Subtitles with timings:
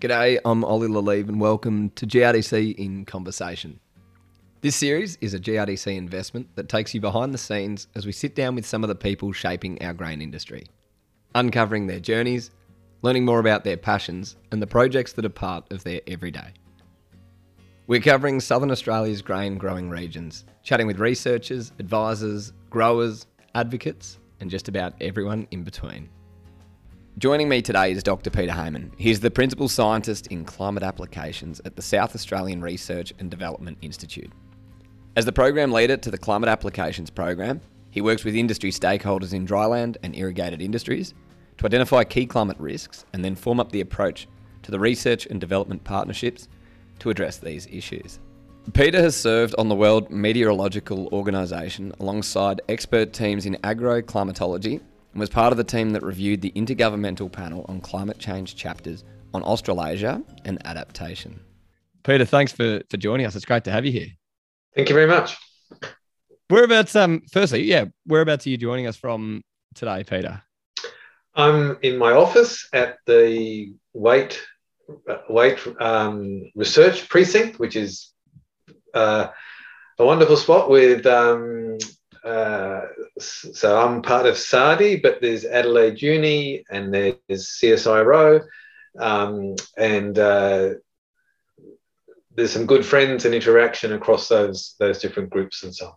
[0.00, 3.80] G'day, I'm Ollie Lalive and welcome to GRDC in Conversation.
[4.60, 8.36] This series is a GRDC investment that takes you behind the scenes as we sit
[8.36, 10.66] down with some of the people shaping our grain industry,
[11.34, 12.52] uncovering their journeys,
[13.02, 16.52] learning more about their passions, and the projects that are part of their everyday.
[17.88, 23.26] We're covering Southern Australia's grain growing regions, chatting with researchers, advisors, growers,
[23.56, 26.08] advocates, and just about everyone in between.
[27.18, 28.30] Joining me today is Dr.
[28.30, 28.92] Peter Hayman.
[28.96, 34.30] He's the Principal Scientist in Climate Applications at the South Australian Research and Development Institute.
[35.16, 37.60] As the Program Leader to the Climate Applications Program,
[37.90, 41.12] he works with industry stakeholders in dryland and irrigated industries
[41.56, 44.28] to identify key climate risks and then form up the approach
[44.62, 46.46] to the research and development partnerships
[47.00, 48.20] to address these issues.
[48.74, 54.82] Peter has served on the World Meteorological Organisation alongside expert teams in agroclimatology
[55.18, 59.02] and was part of the team that reviewed the Intergovernmental Panel on Climate Change chapters
[59.34, 61.40] on Australasia and adaptation.
[62.04, 63.34] Peter, thanks for, for joining us.
[63.34, 64.06] It's great to have you here.
[64.76, 65.36] Thank you very much.
[66.48, 69.42] Whereabouts, um, firstly, yeah, whereabouts are you joining us from
[69.74, 70.40] today, Peter?
[71.34, 74.40] I'm in my office at the Waite
[75.28, 78.12] Waite um, Research Precinct, which is
[78.94, 79.26] uh,
[79.98, 81.04] a wonderful spot with.
[81.06, 81.76] Um,
[82.28, 82.86] uh,
[83.18, 88.44] so I'm part of SARDI, but there's Adelaide Uni and there's CSIRO,
[88.98, 90.70] um, and uh,
[92.34, 95.92] there's some good friends and interaction across those those different groups and so on.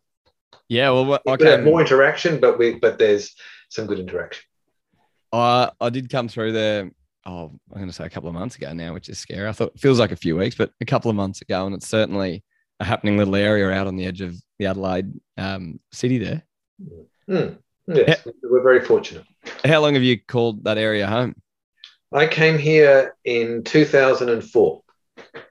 [0.69, 1.57] Yeah, well, okay.
[1.61, 3.35] more interaction, but we but there's
[3.69, 4.43] some good interaction.
[5.33, 6.91] I I did come through there
[7.25, 9.47] oh, I'm going to say a couple of months ago now, which is scary.
[9.47, 11.75] I thought it feels like a few weeks, but a couple of months ago, and
[11.75, 12.43] it's certainly
[12.81, 16.43] a happening little area out on the edge of the Adelaide um, city there.
[17.29, 17.59] Mm.
[17.87, 19.23] Yes, how, we're very fortunate.
[19.63, 21.35] How long have you called that area home?
[22.11, 24.81] I came here in 2004.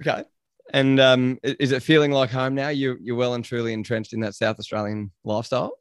[0.00, 0.25] Okay.
[0.72, 2.69] And um, is it feeling like home now?
[2.69, 5.72] You, you're well and truly entrenched in that South Australian lifestyle?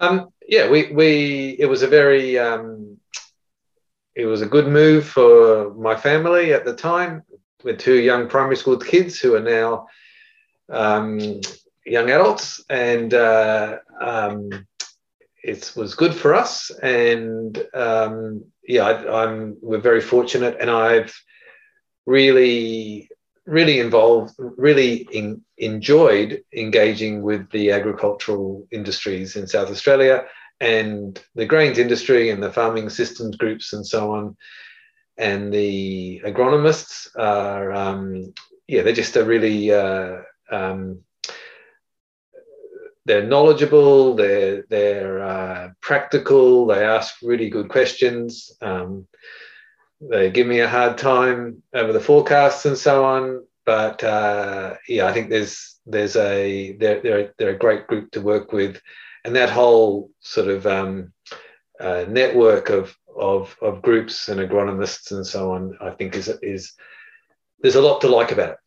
[0.00, 2.98] Um, yeah, we, we it was a very um,
[4.14, 7.22] it was a good move for my family at the time
[7.64, 9.86] with two young primary school kids who are now
[10.70, 11.40] um,
[11.84, 14.66] young adults, and uh, um,
[15.42, 16.70] it was good for us.
[16.82, 21.14] And um, yeah, I, am we're very fortunate, and I've
[22.06, 23.08] really
[23.48, 30.24] really involved, really in, enjoyed engaging with the agricultural industries in South Australia
[30.60, 34.36] and the grains industry and the farming systems groups and so on.
[35.16, 38.34] And the agronomists are, um,
[38.66, 40.18] yeah, they're just a really, uh,
[40.50, 41.00] um,
[43.04, 48.52] they're knowledgeable, they're, they're uh, practical, they ask really good questions.
[48.60, 49.06] Um,
[50.00, 53.44] they give me a hard time over the forecasts and so on.
[53.64, 58.20] But uh, yeah, I think there's there's a they're, they're, they're a great group to
[58.20, 58.80] work with
[59.24, 61.12] and that whole sort of um,
[61.80, 66.72] uh, network of, of, of groups and agronomists and so on, I think is is
[67.60, 68.58] there's a lot to like about it.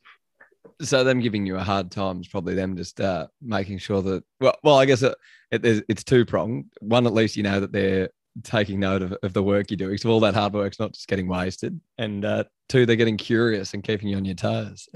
[0.81, 4.23] So them giving you a hard time is probably them just uh, making sure that
[4.39, 5.15] well, well, I guess it,
[5.51, 6.65] it, it's two pronged.
[6.81, 8.09] One, at least you know that they're
[8.43, 11.07] taking note of, of the work you're doing, so all that hard work's not just
[11.07, 11.79] getting wasted.
[11.97, 14.89] And uh, two, they're getting curious and keeping you on your toes.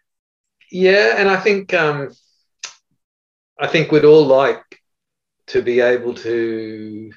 [0.70, 2.10] yeah, and I think um,
[3.58, 4.64] I think we'd all like
[5.48, 7.12] to be able to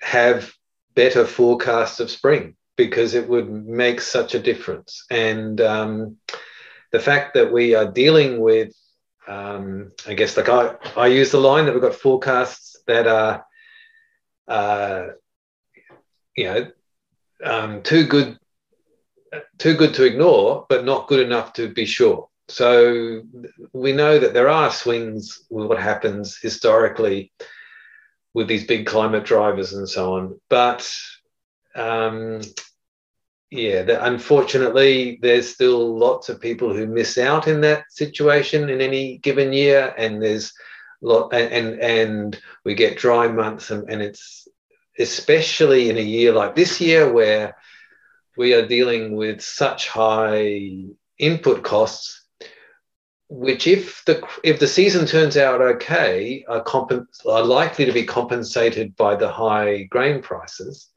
[0.00, 0.52] have
[0.94, 5.04] better forecasts of spring because it would make such a difference.
[5.10, 6.16] And um,
[6.92, 8.74] the fact that we are dealing with,
[9.28, 13.44] um, I guess, like I, I use the line that we've got forecasts that are,
[14.48, 15.08] uh,
[16.36, 16.70] you know,
[17.44, 18.38] um, too good,
[19.58, 22.28] too good to ignore, but not good enough to be sure.
[22.48, 23.22] So
[23.72, 27.32] we know that there are swings with what happens historically
[28.34, 30.40] with these big climate drivers and so on.
[30.48, 30.90] But
[31.74, 32.40] um,
[33.50, 38.80] yeah, the, unfortunately, there's still lots of people who miss out in that situation in
[38.80, 40.52] any given year, and there's
[41.02, 44.46] lot and and, and we get dry months, and, and it's
[44.98, 47.56] especially in a year like this year where
[48.36, 50.84] we are dealing with such high
[51.18, 52.20] input costs
[53.28, 58.04] which if the if the season turns out okay are, comp- are likely to be
[58.04, 60.88] compensated by the high grain prices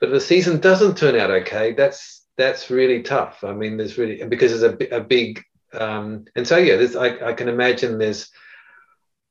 [0.00, 3.98] but if the season doesn't turn out okay that's that's really tough i mean there's
[3.98, 5.42] really because there's a, a big
[5.72, 8.30] um, and so yeah there's I, I can imagine there's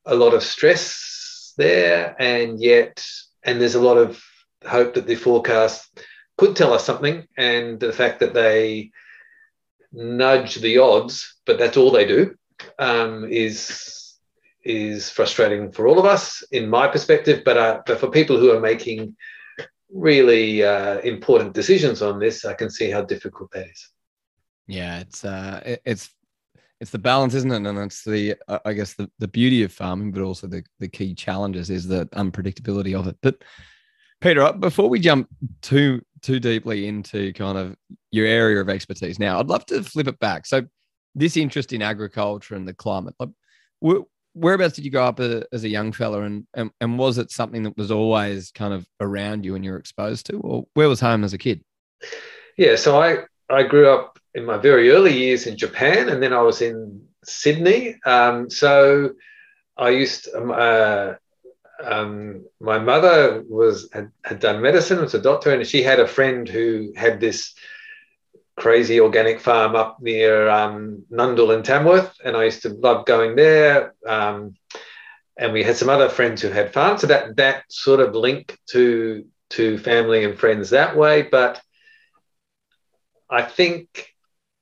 [0.05, 3.05] a lot of stress there and yet
[3.43, 4.23] and there's a lot of
[4.65, 5.99] hope that the forecast
[6.39, 8.91] could tell us something, and the fact that they
[9.91, 12.35] nudge the odds, but that's all they do,
[12.79, 14.15] um, is
[14.63, 17.43] is frustrating for all of us, in my perspective.
[17.43, 19.17] But uh, but for people who are making
[19.93, 23.89] really uh, important decisions on this, I can see how difficult that is.
[24.67, 26.09] Yeah, it's uh, it, it's
[26.79, 27.67] it's the balance, isn't it?
[27.67, 31.13] And it's the I guess the, the beauty of farming, but also the the key
[31.13, 33.17] challenges is the unpredictability of it.
[33.21, 33.43] But
[34.21, 35.27] Peter, uh, before we jump
[35.61, 37.75] too too deeply into kind of
[38.11, 40.45] your area of expertise now, I'd love to flip it back.
[40.45, 40.63] So
[41.15, 43.29] this interest in agriculture and the climate, like,
[44.33, 47.63] whereabouts did you grow up as a young fella, and, and and was it something
[47.63, 50.99] that was always kind of around you and you were exposed to, or where was
[50.99, 51.63] home as a kid?
[52.57, 56.33] Yeah, so I I grew up in my very early years in Japan, and then
[56.33, 57.97] I was in Sydney.
[58.05, 59.11] Um, so
[59.77, 61.13] I used um, uh,
[61.83, 66.07] um, my mother was had, had, done medicine, was a doctor, and she had a
[66.07, 67.53] friend who had this
[68.59, 73.35] crazy organic farm up near um, Nundle and Tamworth, and I used to love going
[73.35, 73.95] there.
[74.05, 74.55] Um,
[75.37, 78.57] and we had some other friends who had farms, so that that sort of link
[78.71, 81.21] to to family and friends that way.
[81.23, 81.61] But
[83.29, 84.13] I think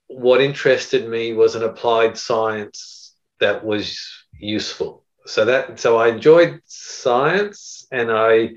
[0.08, 4.00] what interested me was an applied science that was
[4.40, 5.04] useful.
[5.26, 8.52] So that so I enjoyed science, and I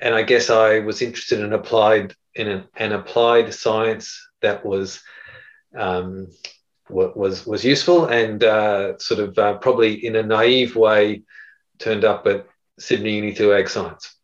[0.00, 5.02] and I guess I was interested in applied in an, an applied science that was
[5.76, 6.28] um,
[6.88, 11.22] was was useful and uh, sort of uh, probably in a naive way
[11.78, 12.46] turned up at
[12.78, 14.14] Sydney Uni to Ag Science.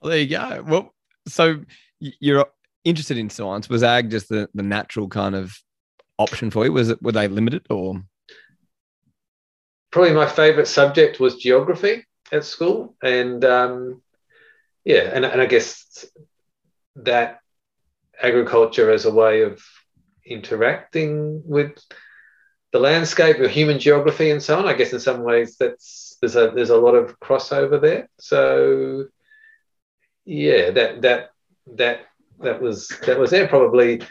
[0.00, 0.64] Well, there you go.
[0.66, 0.94] Well,
[1.26, 1.60] so
[1.98, 2.46] you're
[2.84, 3.68] interested in science.
[3.68, 5.56] Was ag just the, the natural kind of
[6.18, 6.72] option for you?
[6.72, 8.02] Was it were they limited or?
[9.90, 14.02] Probably my favourite subject was geography at school, and um,
[14.84, 16.04] yeah, and, and I guess
[16.96, 17.40] that
[18.22, 19.62] agriculture as a way of
[20.24, 21.78] interacting with
[22.72, 24.66] the landscape of human geography and so on.
[24.66, 28.08] I guess in some ways that's there's a there's a lot of crossover there.
[28.18, 29.06] So
[30.24, 31.30] yeah, that that
[31.76, 32.00] that
[32.40, 34.02] that was that was there probably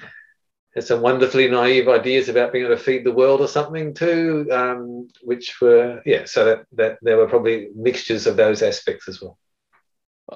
[0.74, 4.48] had some wonderfully naive ideas about being able to feed the world or something too,
[4.52, 6.26] um, which were yeah.
[6.26, 9.38] So that that there were probably mixtures of those aspects as well.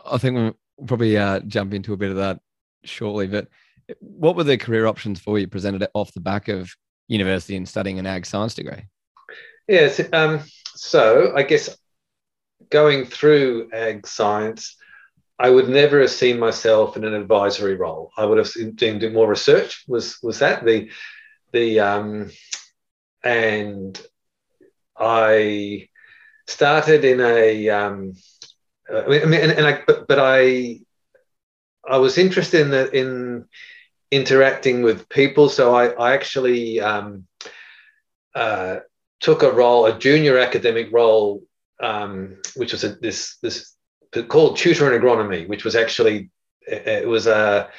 [0.05, 2.39] I think we'll probably uh, jump into a bit of that
[2.83, 3.27] shortly.
[3.27, 3.47] But
[3.99, 6.71] what were the career options for you presented off the back of
[7.07, 8.83] university and studying an ag science degree?
[9.67, 10.01] Yes.
[10.13, 10.41] Um,
[10.75, 11.77] so I guess
[12.69, 14.75] going through ag science,
[15.37, 18.11] I would never have seen myself in an advisory role.
[18.17, 19.85] I would have been doing more research.
[19.87, 20.89] Was was that the
[21.53, 22.31] the um,
[23.23, 23.99] and
[24.97, 25.87] I
[26.47, 28.13] started in a um,
[28.93, 30.81] I mean, and, and I but, but I
[31.87, 33.45] I was interested in the, in
[34.11, 37.27] interacting with people, so I, I actually um,
[38.35, 38.77] uh,
[39.19, 41.43] took a role, a junior academic role,
[41.81, 43.75] um, which was a, this this
[44.27, 46.29] called tutor in agronomy, which was actually
[46.67, 47.69] it was a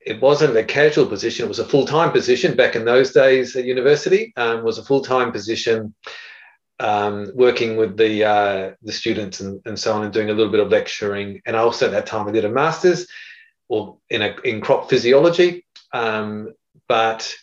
[0.00, 3.56] it wasn't a casual position; it was a full time position back in those days
[3.56, 4.32] at university.
[4.36, 5.94] Um, was a full time position,
[6.80, 10.52] um, working with the uh, the students and, and so on, and doing a little
[10.52, 11.42] bit of lecturing.
[11.46, 13.06] And I also at that time, I did a master's
[13.68, 16.52] or in a in crop physiology, um,
[16.88, 17.34] but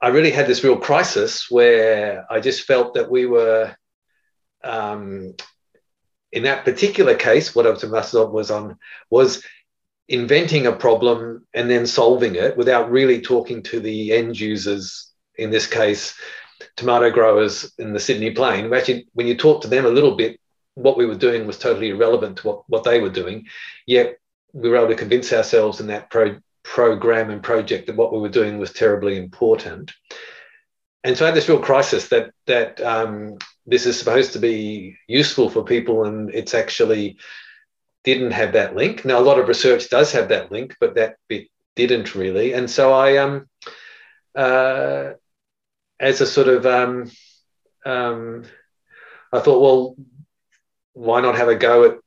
[0.00, 3.74] I really had this real crisis where I just felt that we were
[4.62, 5.34] um,
[6.32, 8.78] in that particular case, what I was on was on
[9.10, 9.42] was
[10.08, 15.10] inventing a problem and then solving it without really talking to the end users.
[15.36, 16.18] In this case,
[16.76, 18.72] tomato growers in the Sydney Plain.
[18.74, 20.40] Actually, when you talk to them a little bit,
[20.74, 23.46] what we were doing was totally irrelevant to what, what they were doing.
[23.86, 24.18] Yet
[24.58, 28.18] we were able to convince ourselves in that pro- program and project that what we
[28.18, 29.92] were doing was terribly important.
[31.04, 34.96] And so I had this real crisis that that um, this is supposed to be
[35.06, 37.18] useful for people and it's actually
[38.04, 39.04] didn't have that link.
[39.04, 42.52] Now, a lot of research does have that link, but that bit didn't really.
[42.52, 43.48] And so I, um,
[44.34, 45.12] uh,
[46.00, 47.10] as a sort of, um,
[47.84, 48.44] um,
[49.32, 49.96] I thought, well,
[50.94, 51.98] why not have a go at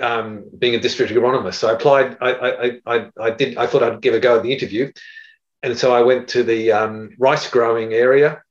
[0.00, 1.54] um, being a district agronomist?
[1.54, 2.16] So I applied.
[2.20, 3.56] I, I, I, I, did.
[3.56, 4.92] I thought I'd give a go at the interview,
[5.62, 8.42] and so I went to the um, rice growing area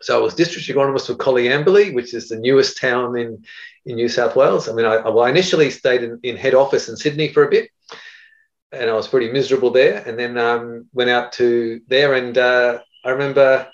[0.00, 3.44] so I was district agronomist for Coleambally, which is the newest town in,
[3.84, 4.68] in New South Wales.
[4.68, 7.50] I mean, I, well, I initially stayed in, in head office in Sydney for a
[7.50, 7.70] bit,
[8.70, 10.02] and I was pretty miserable there.
[10.06, 13.68] And then um, went out to there, and uh, I remember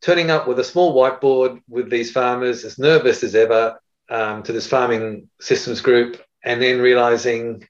[0.00, 3.78] turning up with a small whiteboard with these farmers, as nervous as ever,
[4.12, 7.66] um, to this farming systems group, and then realizing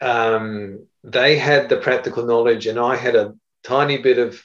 [0.00, 4.42] um, they had the practical knowledge, and I had a tiny bit of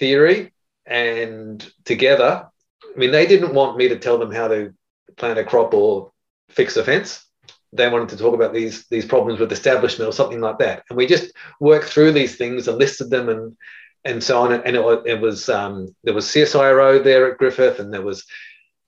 [0.00, 0.52] theory.
[0.84, 2.48] And together,
[2.84, 4.74] I mean, they didn't want me to tell them how to
[5.16, 6.10] plant a crop or
[6.48, 7.24] fix a fence.
[7.72, 10.82] They wanted to talk about these these problems with establishment or something like that.
[10.90, 13.56] And we just worked through these things and listed them and
[14.04, 14.52] and so on.
[14.52, 18.24] And it, it was um, there was CSIRO there at Griffith, and there was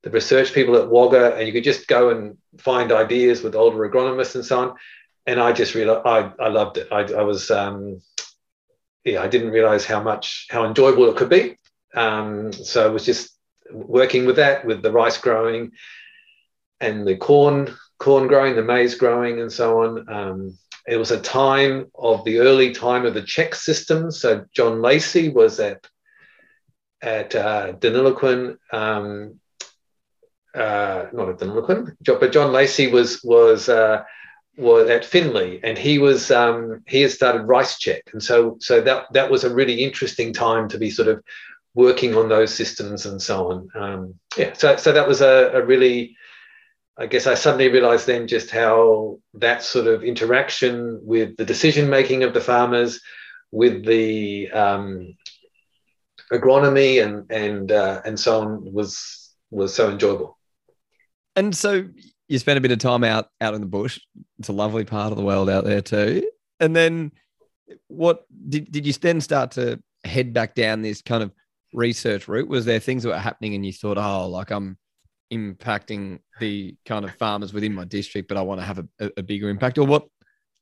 [0.05, 3.89] the research people at Wagga, and you could just go and find ideas with older
[3.89, 4.77] agronomists and so on.
[5.27, 6.89] And I just realized I, I loved it.
[6.93, 8.01] I, I was um,
[9.05, 11.57] yeah, I didn't realize how much how enjoyable it could be.
[11.95, 13.31] Um, so it was just
[13.71, 15.73] working with that, with the rice growing,
[16.81, 20.09] and the corn corn growing, the maize growing, and so on.
[20.09, 24.11] Um, it was a time of the early time of the check system.
[24.11, 25.87] So John Lacey was at
[27.03, 29.39] at uh, Deniliquin, um,
[30.55, 34.05] uh, not at Deniliquin, but John Lacey was was uh,
[34.57, 38.81] was at Finley, and he was um, he had started Rice Check, and so so
[38.81, 41.23] that that was a really interesting time to be sort of
[41.75, 43.69] working on those systems and so on.
[43.75, 46.17] Um, yeah, so so that was a, a really
[46.97, 51.91] I guess I suddenly realized then just how that sort of interaction with the decision
[51.91, 53.01] making of the farmers,
[53.51, 55.17] with the um,
[56.33, 60.39] agronomy and and uh, and so on was was so enjoyable.
[61.37, 61.87] And so
[62.29, 64.01] you spent a bit of time out out in the bush.
[64.39, 66.29] It's a lovely part of the world out there too.
[66.61, 67.13] And then
[67.89, 71.33] what did did you then start to head back down this kind of
[71.73, 72.49] research route?
[72.49, 74.79] Was there things that were happening and you thought, oh, like I'm
[75.33, 79.23] impacting the kind of farmers within my district, but I want to have a, a
[79.23, 79.79] bigger impact?
[79.79, 80.07] Or what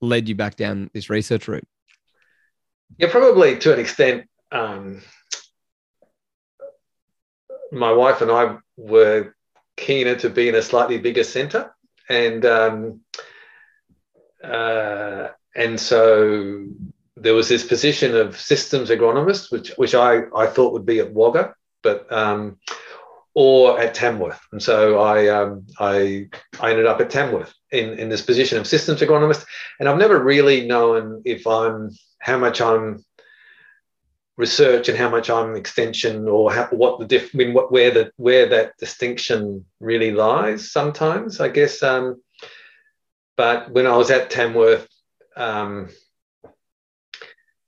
[0.01, 1.67] led you back down this research route?
[2.99, 4.29] Yeah, probably to an extent.
[4.51, 5.03] Um,
[7.71, 9.35] my wife and I were
[9.87, 11.75] keener to be in a slightly bigger centre,
[12.09, 13.01] and um,
[14.43, 16.67] uh, and so
[17.17, 21.13] there was this position of systems agronomist, which which I I thought would be at
[21.13, 22.59] Wagga, but um,
[23.35, 24.41] or at Tamworth.
[24.53, 26.29] And so I, um, I,
[26.61, 29.47] I ended up at Tamworth in, in this position of systems agronomist.
[29.81, 33.05] And I've never really known if I'm, how much I'm
[34.37, 37.71] research and how much I'm an extension or how, what the diff, I mean, what,
[37.71, 41.83] where the, where that distinction really lies sometimes, I guess.
[41.83, 42.23] Um,
[43.37, 44.89] but when I was at Tamworth,
[45.37, 45.89] um,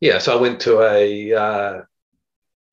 [0.00, 1.82] yeah, so I went to a, uh,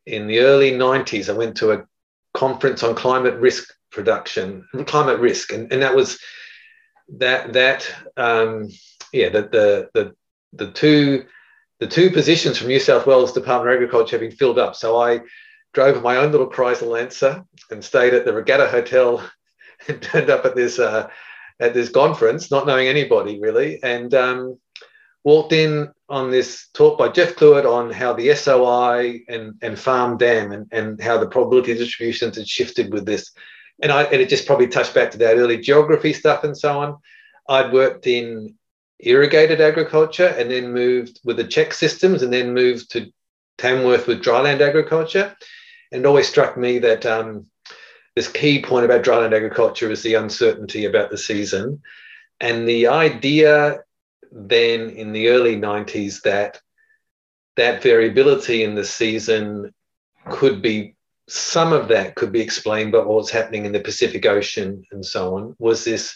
[0.05, 1.85] in the early 90s, I went to a
[2.33, 6.19] conference on climate risk production, climate risk, and, and that was
[7.17, 8.69] that that um,
[9.11, 10.15] yeah the, the the
[10.53, 11.25] the two
[11.81, 14.75] the two positions from New South Wales Department of Agriculture have been filled up.
[14.75, 15.21] So I
[15.73, 19.27] drove my own little Chrysler Lancer and stayed at the Regatta Hotel
[19.87, 21.09] and turned up at this uh,
[21.59, 24.59] at this conference, not knowing anybody really, and um,
[25.23, 30.17] walked in on this talk by Jeff Clewett on how the SOI and, and farm
[30.17, 33.31] dam and, and how the probability distributions had shifted with this.
[33.81, 36.79] And I and it just probably touched back to that early geography stuff and so
[36.79, 36.97] on.
[37.49, 38.53] I'd worked in
[39.01, 43.11] irrigated agriculture and then moved with the check systems and then moved to
[43.57, 45.35] Tamworth with dryland agriculture.
[45.91, 47.47] And it always struck me that um,
[48.15, 51.81] this key point about dryland agriculture is the uncertainty about the season.
[52.39, 53.79] And the idea
[54.31, 56.61] then in the early 90s that
[57.57, 59.73] that variability in the season
[60.29, 60.95] could be
[61.27, 65.35] some of that could be explained by what's happening in the Pacific Ocean and so
[65.35, 66.15] on was this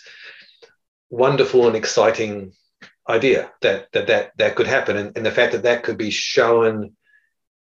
[1.10, 2.54] wonderful and exciting
[3.08, 6.10] idea that that that, that could happen and, and the fact that that could be
[6.10, 6.94] shown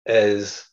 [0.05, 0.65] as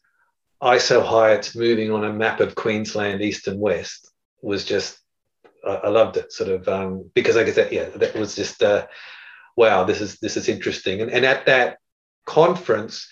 [0.63, 4.11] isohyets moving on a map of Queensland east and west
[4.43, 4.99] was just
[5.67, 8.63] I, I loved it sort of um, because I guess that yeah that was just
[8.63, 8.87] uh,
[9.57, 11.03] wow, this is this is interesting.
[11.03, 11.79] And, and at that
[12.25, 13.09] conference,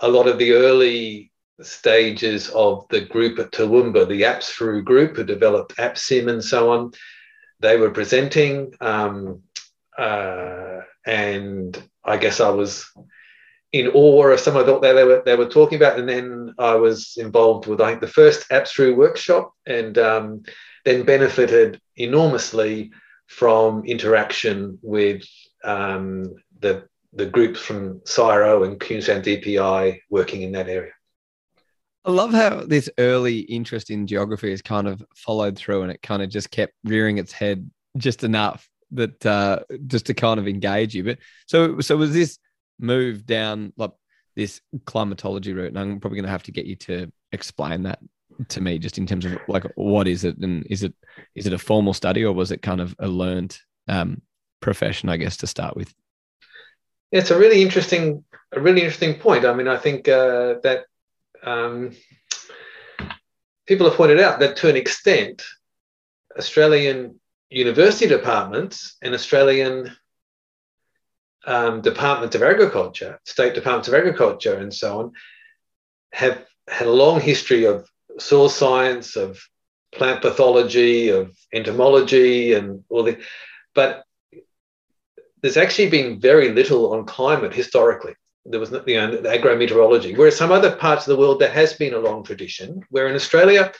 [0.00, 1.32] a lot of the early
[1.62, 6.92] stages of the group at Toowoomba, the APSRU group who developed APSIM and so on,
[7.60, 8.74] they were presenting.
[8.80, 9.42] Um,
[9.98, 12.90] uh, and I guess I was
[13.72, 15.98] in awe of some of what they were, they were talking about.
[15.98, 20.42] And then I was involved with, I think, the first APSRU workshop and um,
[20.84, 22.92] then benefited enormously
[23.26, 25.24] from interaction with
[25.64, 30.92] um, the the groups from CSIRO and Queensland DPI working in that area.
[32.04, 36.02] I love how this early interest in geography has kind of followed through and it
[36.02, 40.48] kind of just kept rearing its head just enough that uh, just to kind of
[40.48, 41.04] engage you.
[41.04, 42.38] But so so was this
[42.78, 43.92] move down like
[44.34, 45.68] this climatology route?
[45.68, 47.98] And I'm probably going to have to get you to explain that
[48.48, 50.94] to me, just in terms of like what is it and is it
[51.34, 54.22] is it a formal study or was it kind of a learned um,
[54.60, 55.94] profession, I guess, to start with?
[57.12, 59.44] it's a really interesting, a really interesting point.
[59.44, 60.84] I mean, I think uh, that
[61.42, 61.92] um,
[63.66, 65.42] people have pointed out that to an extent,
[66.38, 67.18] Australian
[67.50, 69.92] university departments and Australian
[71.46, 75.12] um, of agriculture, state departments of agriculture, and so on,
[76.12, 77.88] have had a long history of
[78.18, 79.40] soil science, of
[79.92, 83.18] plant pathology, of entomology, and all the.
[83.74, 84.04] But
[85.40, 88.14] there's actually been very little on climate historically.
[88.44, 90.16] There was, you know, agrometeorology.
[90.16, 92.82] Whereas some other parts of the world, there has been a long tradition.
[92.90, 93.72] Where in Australia,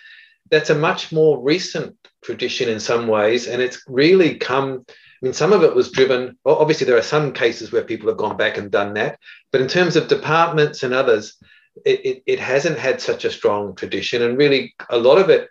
[0.51, 4.85] that's a much more recent tradition in some ways, and it's really come.
[4.89, 6.39] I mean, some of it was driven.
[6.45, 9.19] Well, obviously, there are some cases where people have gone back and done that,
[9.53, 11.37] but in terms of departments and others,
[11.85, 15.49] it, it, it hasn't had such a strong tradition, and really a lot of it.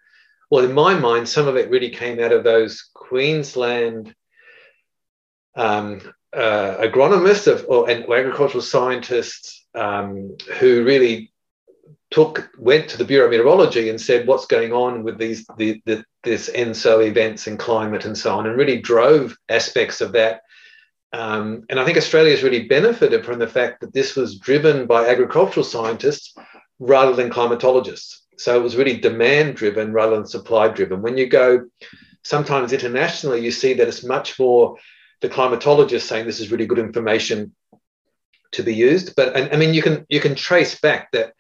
[0.51, 4.13] Well, in my mind, some of it really came out of those Queensland
[5.55, 11.31] um, uh, agronomists of, or, and agricultural scientists um, who really
[12.15, 15.81] took went to the Bureau of Meteorology and said what's going on with these the,
[15.83, 20.39] the, this ENSO events and climate and so on, and really drove aspects of that.
[21.11, 24.87] Um, and I think Australia has really benefited from the fact that this was driven
[24.87, 26.33] by agricultural scientists
[26.79, 28.19] rather than climatologists.
[28.37, 31.01] So it was really demand driven rather than supply driven.
[31.01, 31.65] When you go
[32.23, 34.77] sometimes internationally, you see that it's much more
[35.19, 37.53] the climatologist saying this is really good information
[38.53, 39.17] to be used.
[39.17, 41.33] But I mean, you can you can trace back that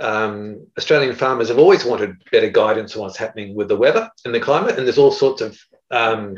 [0.00, 4.34] um, Australian farmers have always wanted better guidance on what's happening with the weather and
[4.34, 5.58] the climate, and there's all sorts of
[5.90, 6.36] um,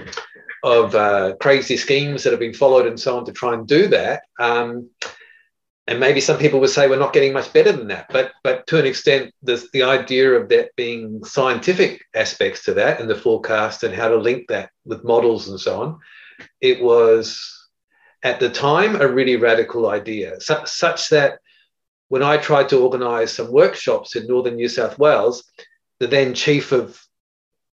[0.63, 3.87] of uh, crazy schemes that have been followed and so on to try and do
[3.89, 4.23] that.
[4.39, 4.91] Um,
[5.89, 8.67] and maybe some people would say we're not getting much better than that, but but
[8.67, 13.15] to an extent, there's the idea of that being scientific aspects to that and the
[13.15, 15.99] forecast and how to link that with models and so on
[16.61, 17.69] it was
[18.23, 21.39] at the time a really radical idea, su- such that
[22.09, 25.45] when I tried to organize some workshops in northern New South Wales,
[25.99, 27.01] the then chief of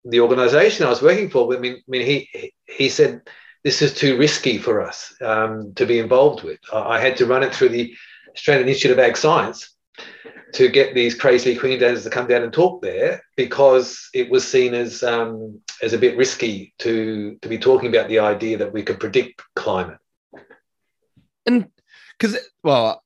[0.06, 3.22] the organization I was working for, I mean, I mean he, he said,
[3.64, 6.60] this is too risky for us um, to be involved with.
[6.74, 7.94] I had to run it through the
[8.34, 9.76] Australian Institute of Ag Science
[10.54, 14.74] to get these crazy Queenslanders to come down and talk there because it was seen
[14.74, 18.84] as um, as a bit risky to to be talking about the idea that we
[18.84, 20.00] could predict climate.
[21.46, 21.70] And
[22.18, 23.04] because well,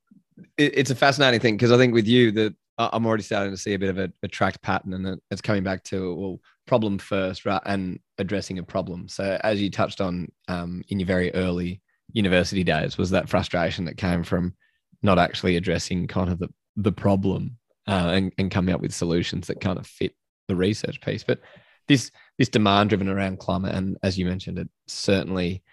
[0.57, 3.57] it, it's a fascinating thing because I think with you that I'm already starting to
[3.57, 6.97] see a bit of a, a tracked pattern, and it's coming back to well, problem
[6.97, 9.07] first, right, and addressing a problem.
[9.07, 13.85] So as you touched on um, in your very early university days, was that frustration
[13.85, 14.55] that came from
[15.01, 19.47] not actually addressing kind of the the problem uh, and, and coming up with solutions
[19.47, 20.13] that kind of fit
[20.47, 21.23] the research piece.
[21.23, 21.39] But
[21.87, 25.63] this this demand driven around climate, and as you mentioned, it certainly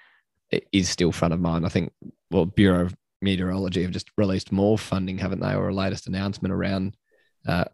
[0.71, 1.67] is still front of mind.
[1.67, 1.93] I think
[2.31, 6.53] well, Bureau of Meteorology have just released more funding, haven't they, or a latest announcement
[6.53, 6.97] around
[7.47, 7.65] uh,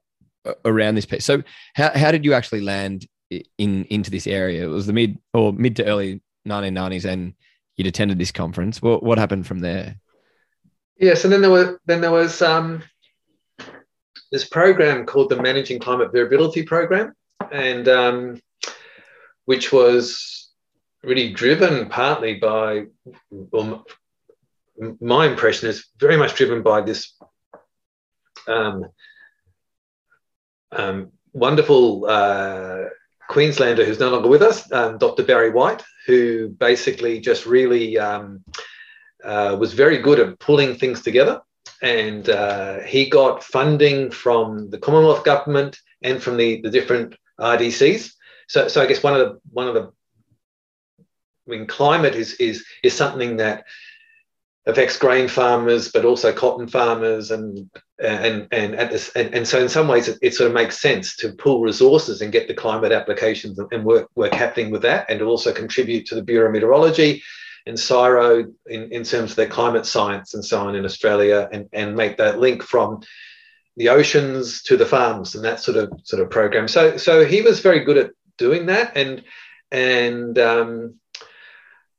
[0.64, 1.24] around this piece.
[1.24, 1.42] So,
[1.74, 4.64] how how did you actually land in into this area?
[4.64, 7.34] It was the mid or mid to early 1990s, and
[7.76, 8.82] you'd attended this conference.
[8.82, 9.96] What what happened from there?
[10.98, 12.82] Yes, and then there were then there was um,
[14.32, 17.14] this program called the Managing Climate Variability Program,
[17.50, 18.40] and um,
[19.44, 20.50] which was
[21.02, 22.84] really driven partly by,
[25.00, 27.14] my impression is very much driven by this
[28.46, 28.86] um,
[30.72, 32.84] um, wonderful uh,
[33.28, 35.22] Queenslander who's no longer with us, um, Dr.
[35.22, 38.42] Barry White, who basically just really um,
[39.22, 41.42] uh, was very good at pulling things together
[41.82, 48.12] and uh, he got funding from the Commonwealth government and from the, the different RDCs.
[48.48, 49.92] So, so I guess one of the one of the
[51.46, 53.64] I mean, climate is is is something that
[54.68, 59.58] affects grain farmers, but also cotton farmers, and and and at this, and, and so
[59.60, 62.54] in some ways it, it, sort of makes sense to pull resources and get the
[62.54, 66.52] climate applications and work work happening with that, and also contribute to the Bureau of
[66.52, 67.22] Meteorology
[67.66, 71.68] and CSIRO in, in terms of their climate science and so on in Australia and,
[71.72, 73.00] and make that link from
[73.76, 76.68] the oceans to the farms and that sort of sort of program.
[76.68, 79.24] So so he was very good at doing that and
[79.70, 80.94] and um,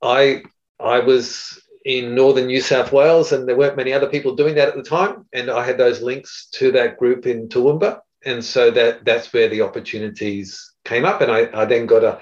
[0.02, 0.44] I
[0.80, 4.68] I was in northern New South Wales and there weren't many other people doing that
[4.68, 8.70] at the time and I had those links to that group in Toowoomba and so
[8.72, 12.20] that that's where the opportunities came up and I, I then got a,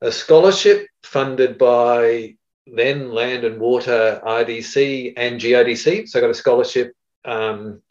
[0.00, 6.08] a scholarship funded by then Land and Water RDC and GRDC.
[6.08, 6.92] So I got a scholarship
[7.24, 7.82] um,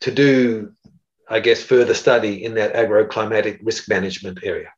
[0.00, 0.72] to do,
[1.28, 4.72] I guess, further study in that agroclimatic risk management area.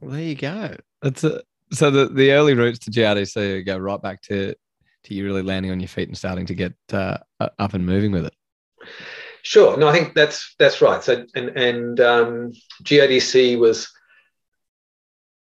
[0.00, 0.76] There you go.
[1.00, 4.54] That's a, so the, the early roots to GRDC go right back to
[5.04, 8.12] to you really landing on your feet and starting to get uh, up and moving
[8.12, 8.34] with it?
[9.42, 9.76] Sure.
[9.76, 11.02] No, I think that's that's right.
[11.02, 12.52] So and and um,
[12.84, 13.92] GRDC was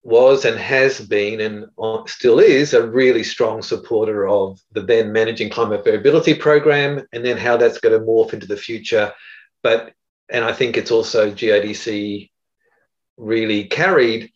[0.03, 1.65] was and has been and
[2.07, 7.37] still is a really strong supporter of the then managing climate variability program and then
[7.37, 9.13] how that's going to morph into the future.
[9.61, 9.93] But
[10.29, 12.31] and I think it's also GRDC
[13.17, 14.31] really carried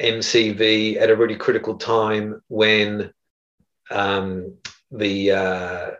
[0.00, 3.12] MCV at a really critical time when
[3.90, 4.54] um,
[4.90, 5.90] the uh,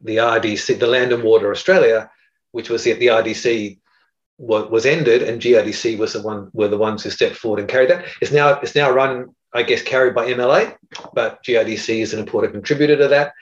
[0.00, 2.10] the RDC, the Land and Water Australia,
[2.52, 3.78] which was the, the RDC
[4.36, 7.90] was ended, and GRDC was the one were the ones who stepped forward and carried
[7.90, 8.04] that.
[8.20, 10.76] It's now it's now run, I guess, carried by MLA,
[11.12, 13.34] but GRDC is an important contributor to that.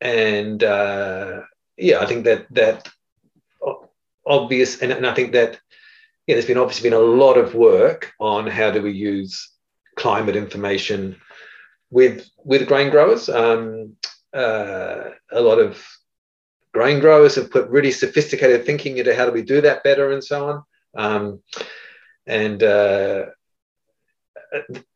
[0.00, 1.42] And uh,
[1.76, 2.88] yeah, I think that that
[4.26, 5.60] obvious, and, and I think that
[6.26, 9.50] yeah, there's been obviously been a lot of work on how do we use
[9.96, 11.16] climate information
[11.90, 13.28] with with grain growers.
[13.28, 13.96] Um,
[14.32, 15.84] uh, a lot of
[16.72, 20.24] grain growers have put really sophisticated thinking into how do we do that better and
[20.24, 20.64] so on.
[20.96, 21.42] Um,
[22.26, 23.26] and uh,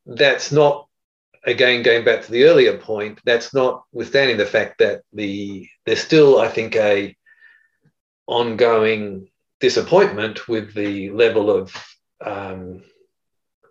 [0.06, 0.88] that's not
[1.44, 3.20] again going back to the earlier point.
[3.24, 7.16] That's not withstanding the fact that the there's still I think a
[8.26, 9.28] ongoing
[9.60, 11.74] disappointment with the level of
[12.24, 12.82] um,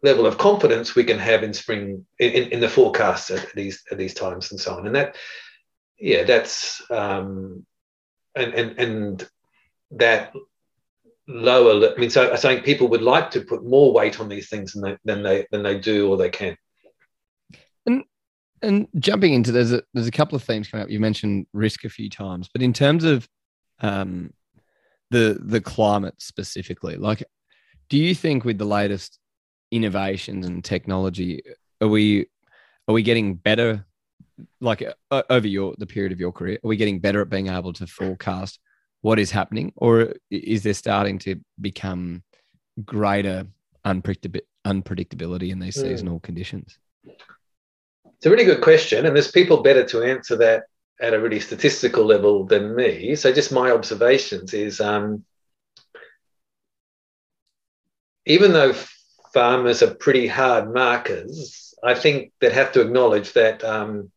[0.04, 3.98] level of confidence we can have in spring in, in the forecasts at these at
[3.98, 4.86] these times and so on.
[4.86, 5.16] And that
[6.00, 7.66] yeah that's um,
[8.36, 9.30] and and and
[9.92, 10.34] that
[11.28, 14.48] lower i mean so i think people would like to put more weight on these
[14.48, 16.56] things than they than they than they do or they can.
[17.88, 18.04] And
[18.62, 20.90] and jumping into there's a there's a couple of themes coming up.
[20.90, 23.28] You mentioned risk a few times but in terms of
[23.82, 24.32] um
[25.12, 26.98] the the climate specifically?
[26.98, 27.24] Like
[27.90, 29.20] do you think with the latest
[29.72, 31.42] innovations and technology
[31.82, 32.28] are we
[32.88, 33.86] are we getting better
[34.60, 37.48] like uh, over your the period of your career are we getting better at being
[37.48, 38.60] able to forecast
[39.06, 39.72] what is happening?
[39.76, 42.24] Or is there starting to become
[42.84, 43.46] greater
[43.86, 45.82] unpredictability in these mm.
[45.82, 46.80] seasonal conditions?
[47.06, 50.64] It's a really good question and there's people better to answer that
[51.02, 53.16] at a really statistical level than me.
[53.16, 55.26] So just my observations is um,
[58.26, 58.74] even though
[59.34, 64.12] farmers are pretty hard markers, I think they'd have to acknowledge that um,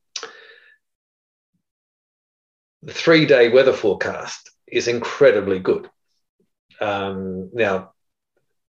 [2.83, 5.91] the three day weather forecast is incredibly good.
[6.81, 7.93] Um, now,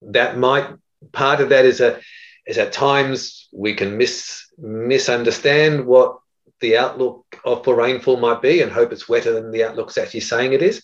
[0.02, 0.70] that might
[1.12, 2.00] part of that is a
[2.46, 6.18] is at times we can mis misunderstand what
[6.60, 7.24] the outlook
[7.64, 10.82] for rainfall might be and hope it's wetter than the outlook's actually saying it is.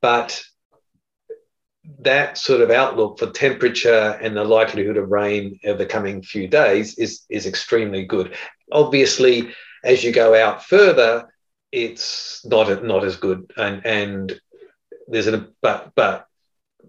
[0.00, 0.42] But
[2.00, 6.48] that sort of outlook for temperature and the likelihood of rain over the coming few
[6.48, 8.34] days is, is extremely good.
[8.70, 9.50] Obviously,
[9.84, 11.28] as you go out further,
[11.72, 14.40] it's not not as good, and and
[15.06, 16.26] there's a but but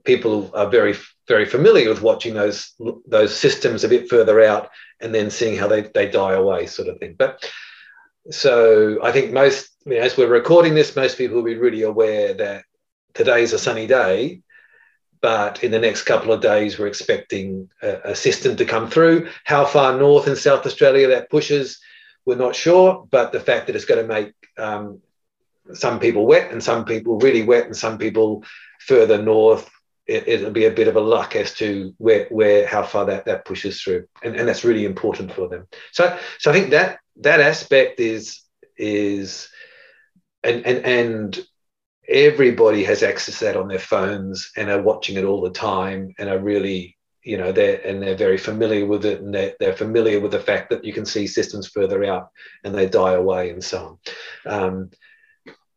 [0.03, 0.95] people are very
[1.27, 2.73] very familiar with watching those
[3.05, 4.69] those systems a bit further out
[4.99, 7.15] and then seeing how they, they die away, sort of thing.
[7.17, 7.49] But
[8.29, 12.63] so I think most, as we're recording this, most people will be really aware that
[13.13, 14.41] today's a sunny day,
[15.21, 19.29] but in the next couple of days, we're expecting a, a system to come through.
[19.43, 21.79] How far north in South Australia that pushes,
[22.25, 24.99] we're not sure, but the fact that it's going to make um,
[25.73, 28.43] some people wet and some people really wet and some people
[28.79, 29.69] further north
[30.07, 33.25] it, will be a bit of a luck as to where, where how far that,
[33.25, 34.07] that pushes through.
[34.23, 35.67] And, and that's really important for them.
[35.91, 38.41] So, so I think that that aspect is
[38.77, 39.49] is
[40.43, 41.39] and and and
[42.07, 46.13] everybody has access to that on their phones and are watching it all the time
[46.19, 49.75] and are really you know they're and they're very familiar with it and they're, they're
[49.75, 52.29] familiar with the fact that you can see systems further out
[52.63, 53.99] and they die away and so
[54.45, 54.53] on.
[54.53, 54.89] Um,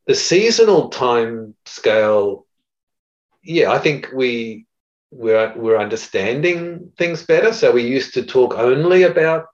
[0.06, 2.46] the seasonal time scale
[3.42, 4.66] yeah i think we
[5.14, 7.52] we're, we're understanding things better.
[7.52, 9.46] So we used to talk only about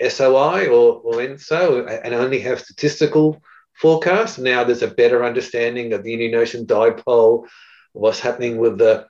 [0.00, 3.42] SOI or, or ENSO and only have statistical
[3.74, 4.38] forecasts.
[4.38, 7.46] Now there's a better understanding of the Indian Ocean dipole,
[7.92, 9.06] what's happening with the,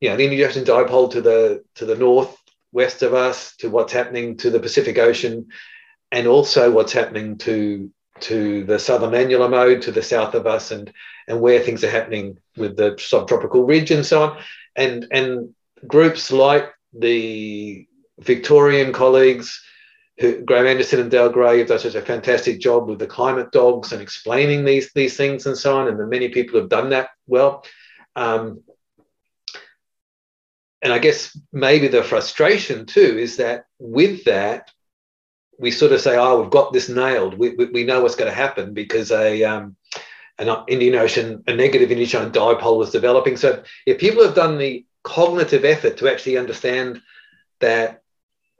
[0.00, 2.36] you know, the Indian Ocean dipole to the to the north
[2.72, 5.48] west of us, to what's happening to the Pacific Ocean,
[6.10, 10.70] and also what's happening to to the southern annular mode to the south of us,
[10.70, 10.92] and
[11.28, 14.38] and where things are happening with the subtropical ridge and so on,
[14.76, 15.54] and and
[15.86, 17.86] groups like the
[18.18, 19.62] Victorian colleagues
[20.18, 23.92] who, Graeme Anderson and Dale Grey does such a fantastic job with the climate dogs
[23.92, 27.10] and explaining these these things and so on, and the many people have done that
[27.26, 27.64] well.
[28.14, 28.62] Um,
[30.82, 34.70] and I guess maybe the frustration too is that with that,
[35.58, 37.38] we sort of say, "Oh, we've got this nailed.
[37.38, 39.76] We, we, we know what's going to happen because a um,
[40.38, 44.58] an Indian Ocean, a negative Indian Ocean dipole was developing." So if people have done
[44.58, 47.00] the cognitive effort to actually understand
[47.60, 48.01] that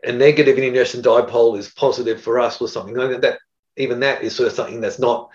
[0.04, 3.38] a negative Ocean dipole is positive for us or something, like that
[3.76, 5.30] even that is sort of something that's not.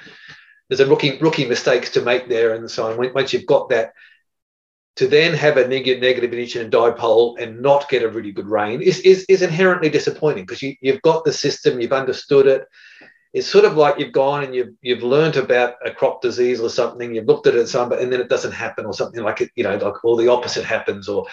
[0.69, 3.13] There's a rookie rookie mistakes to make there and so on.
[3.13, 3.93] Once you've got that
[4.97, 8.81] to then have a negative, negative Indian dipole and not get a really good rain
[8.81, 12.65] is, is, is inherently disappointing because you, you've got the system, you've understood it.
[13.31, 16.69] It's sort of like you've gone and you've, you've learned about a crop disease or
[16.69, 19.41] something, you've looked at it some, but and then it doesn't happen or something like
[19.41, 21.27] it, you know, like all the opposite happens or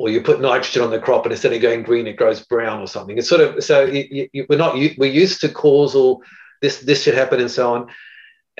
[0.00, 2.80] or you put nitrogen on the crop and instead of going green, it grows brown
[2.80, 3.18] or something.
[3.18, 6.22] It's sort of, so you, you, we're not, we're used to causal,
[6.62, 7.88] this, this should happen and so on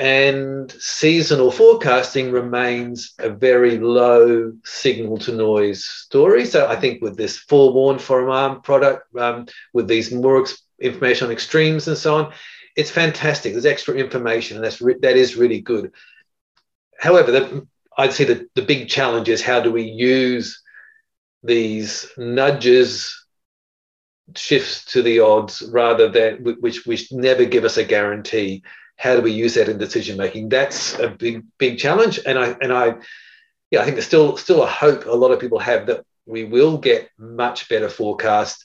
[0.00, 6.46] and seasonal forecasting remains a very low signal to noise story.
[6.46, 11.33] So I think with this forewarn farm product, um, with these more ex- information on
[11.33, 12.33] extremes and so on,
[12.76, 13.53] it's fantastic.
[13.53, 15.92] There's extra information, and that's re- that is really good.
[16.98, 17.66] However, the,
[17.98, 20.62] I'd say that the big challenge is how do we use
[21.42, 23.16] these nudges
[24.37, 28.62] shifts to the odds rather than which which never give us a guarantee
[29.00, 30.50] how do we use that in decision making?
[30.50, 32.20] That's a big, big challenge.
[32.26, 32.96] And I and I
[33.70, 36.44] yeah, I think there's still still a hope a lot of people have that we
[36.44, 38.62] will get much better forecast,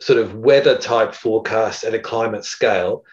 [0.00, 3.04] sort of weather type forecast at a climate scale.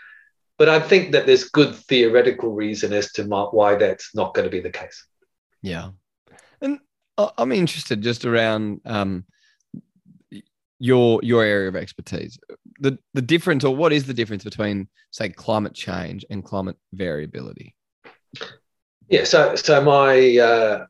[0.58, 4.50] But I think that there's good theoretical reason as to why that's not going to
[4.50, 5.06] be the case.
[5.62, 5.89] Yeah.
[6.62, 6.80] And
[7.17, 9.25] I'm interested just around um,
[10.80, 12.38] your your area of expertise.
[12.80, 17.75] The the difference or what is the difference between say climate change and climate variability?
[19.10, 20.86] Yeah so so my uh,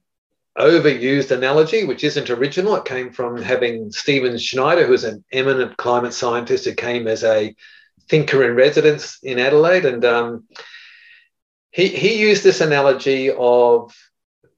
[0.57, 6.13] overused analogy which isn't original it came from having Stephen Schneider who's an eminent climate
[6.13, 7.55] scientist who came as a
[8.09, 9.85] thinker in residence in Adelaide.
[9.85, 10.47] And um,
[11.71, 13.95] he, he used this analogy of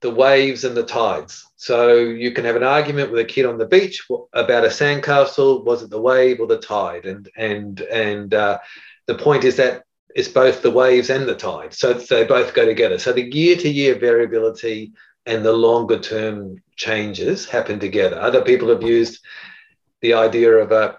[0.01, 1.45] the waves and the tides.
[1.59, 5.65] So you can have an argument with a kid on the beach about a sandcastle.
[5.65, 7.05] Was it the wave or the tide?
[7.05, 8.59] And and and uh,
[9.07, 9.83] the point is that
[10.15, 11.73] it's both the waves and the tide.
[11.73, 12.97] So they both go together.
[12.97, 14.93] So the year to year variability
[15.25, 18.17] and the longer term changes happen together.
[18.17, 19.19] Other people have used
[19.99, 20.97] the idea of a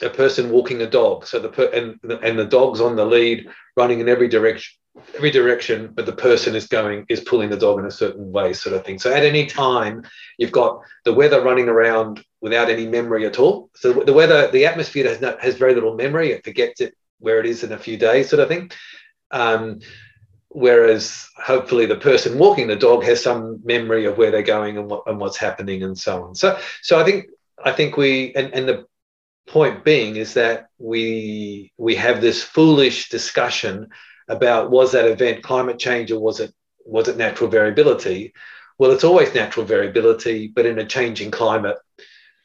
[0.00, 1.26] a person walking a dog.
[1.26, 4.78] So the per- and and the dog's on the lead, running in every direction
[5.16, 8.52] every direction, but the person is going is pulling the dog in a certain way,
[8.52, 8.98] sort of thing.
[8.98, 10.02] So at any time,
[10.38, 13.70] you've got the weather running around without any memory at all.
[13.74, 16.32] So the weather, the atmosphere has has very little memory.
[16.32, 18.70] It forgets it where it is in a few days, sort of thing.
[19.30, 19.80] Um,
[20.50, 24.88] whereas hopefully the person walking the dog has some memory of where they're going and,
[24.90, 26.34] what, and what's happening and so on.
[26.34, 27.26] So so I think
[27.62, 28.86] I think we and, and the
[29.46, 33.88] point being is that we we have this foolish discussion
[34.28, 36.52] about was that event climate change or was it
[36.84, 38.32] was it natural variability?
[38.78, 41.76] Well, it's always natural variability, but in a changing climate,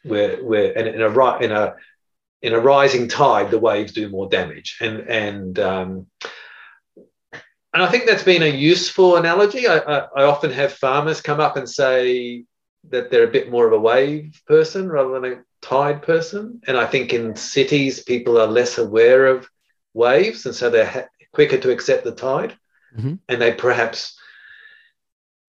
[0.03, 1.75] where where in, in a in a
[2.41, 6.07] in a rising tide, the waves do more damage, and and um,
[7.73, 9.67] and I think that's been a useful analogy.
[9.67, 12.45] I, I, I often have farmers come up and say
[12.89, 16.77] that they're a bit more of a wave person rather than a tide person, and
[16.77, 19.47] I think in cities people are less aware of
[19.93, 22.55] waves, and so they're quicker to accept the tide,
[22.97, 23.15] mm-hmm.
[23.27, 24.17] and they perhaps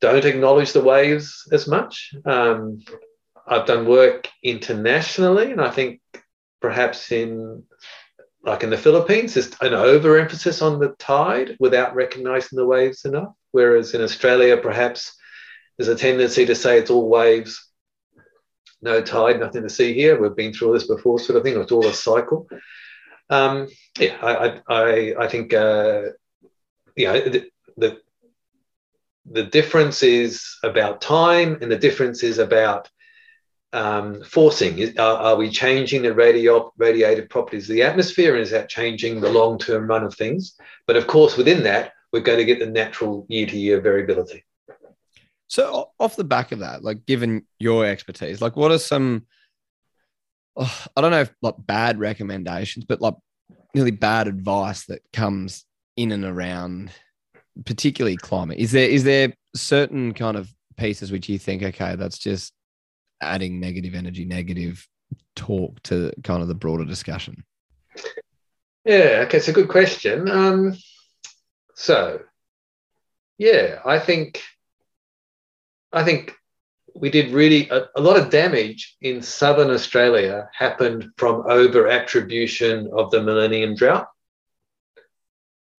[0.00, 2.14] don't acknowledge the waves as much.
[2.24, 2.80] Um,
[3.46, 6.00] I've done work internationally, and I think
[6.60, 7.64] perhaps in
[8.42, 13.32] like in the Philippines, there's an overemphasis on the tide without recognizing the waves enough.
[13.52, 15.16] Whereas in Australia, perhaps
[15.76, 17.66] there's a tendency to say it's all waves,
[18.82, 20.20] no tide, nothing to see here.
[20.20, 21.58] We've been through this before, sort of thing.
[21.58, 22.46] It's all a cycle.
[23.30, 26.02] Um, yeah, I, I, I think uh,
[26.96, 27.98] you know the, the
[29.30, 32.90] the difference is about time, and the difference is about
[33.72, 34.98] um, forcing.
[34.98, 39.20] Are, are, we changing the radio, radiative properties of the atmosphere, and is that changing
[39.20, 40.56] the long term run of things?
[40.86, 44.44] But of course, within that, we're going to get the natural year to year variability.
[45.48, 49.26] So, off the back of that, like given your expertise, like what are some
[50.56, 53.14] oh, I don't know if like bad recommendations, but like
[53.74, 55.64] really bad advice that comes
[55.96, 56.90] in and around,
[57.64, 58.58] particularly climate.
[58.58, 62.52] Is there is there certain kind of pieces which you think, okay, that's just
[63.20, 64.86] adding negative energy, negative
[65.36, 67.44] talk to kind of the broader discussion?
[68.84, 70.28] Yeah, okay, it's a good question.
[70.28, 70.76] Um,
[71.74, 72.20] so,
[73.38, 74.42] yeah, I think,
[75.92, 76.34] I think
[76.94, 82.90] we did really a, a, lot of damage in southern Australia happened from over attribution
[82.96, 84.08] of the millennium drought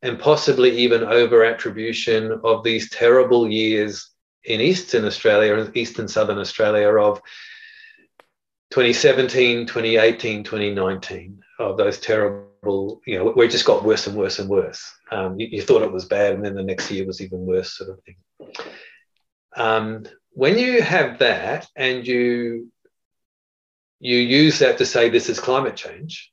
[0.01, 4.12] and possibly even over attribution of these terrible years
[4.43, 7.21] in eastern Australia, eastern southern Australia of
[8.71, 14.38] 2017, 2018, 2019 of those terrible, you know, where it just got worse and worse
[14.39, 14.93] and worse.
[15.12, 17.78] Um, you, you, thought it was bad, and then the next year was even worse,
[17.78, 18.15] sort of thing.
[19.56, 22.69] Um, when you have that and you
[24.00, 26.32] you use that to say this is climate change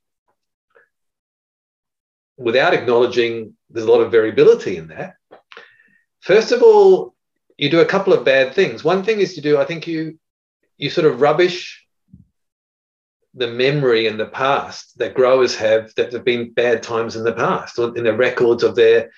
[2.37, 5.15] without acknowledging there's a lot of variability in that
[6.21, 7.15] first of all
[7.57, 8.83] you do a couple of bad things.
[8.83, 10.19] One thing is to do i think you
[10.79, 11.87] you sort of rubbish
[13.35, 17.33] the memory in the past that growers have that have been bad times in the
[17.33, 19.11] past in the records of their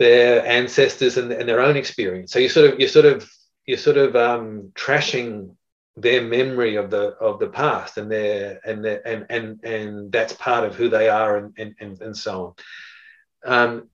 [0.00, 2.32] their ancestors and, and their own experience.
[2.32, 3.30] So you sort of you sort of
[3.66, 5.54] you're sort of um, trashing
[5.96, 10.32] their memory of the of the past and their and their, and and and that's
[10.32, 12.56] part of who they are and and and, and so
[13.44, 13.52] on.
[13.52, 13.88] Um,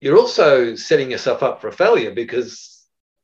[0.00, 2.72] you're also setting yourself up for failure because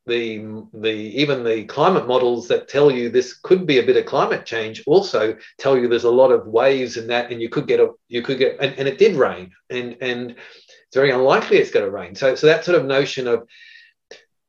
[0.07, 4.07] the the even the climate models that tell you this could be a bit of
[4.07, 7.69] climate change also tell you there's a lot of waves in that and you could
[7.69, 11.59] get a you could get and, and it did rain and and it's very unlikely
[11.59, 13.47] it's going to rain so so that sort of notion of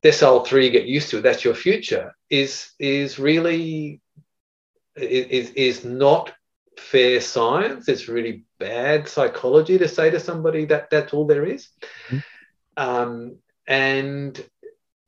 [0.02, 4.00] decile three, get used to it, that's your future, is is really
[4.96, 6.32] is, is not
[6.78, 7.88] fair science.
[7.88, 11.68] It's really bad psychology to say to somebody that that's all there is.
[12.08, 12.18] Mm-hmm.
[12.76, 13.36] Um,
[13.66, 14.42] and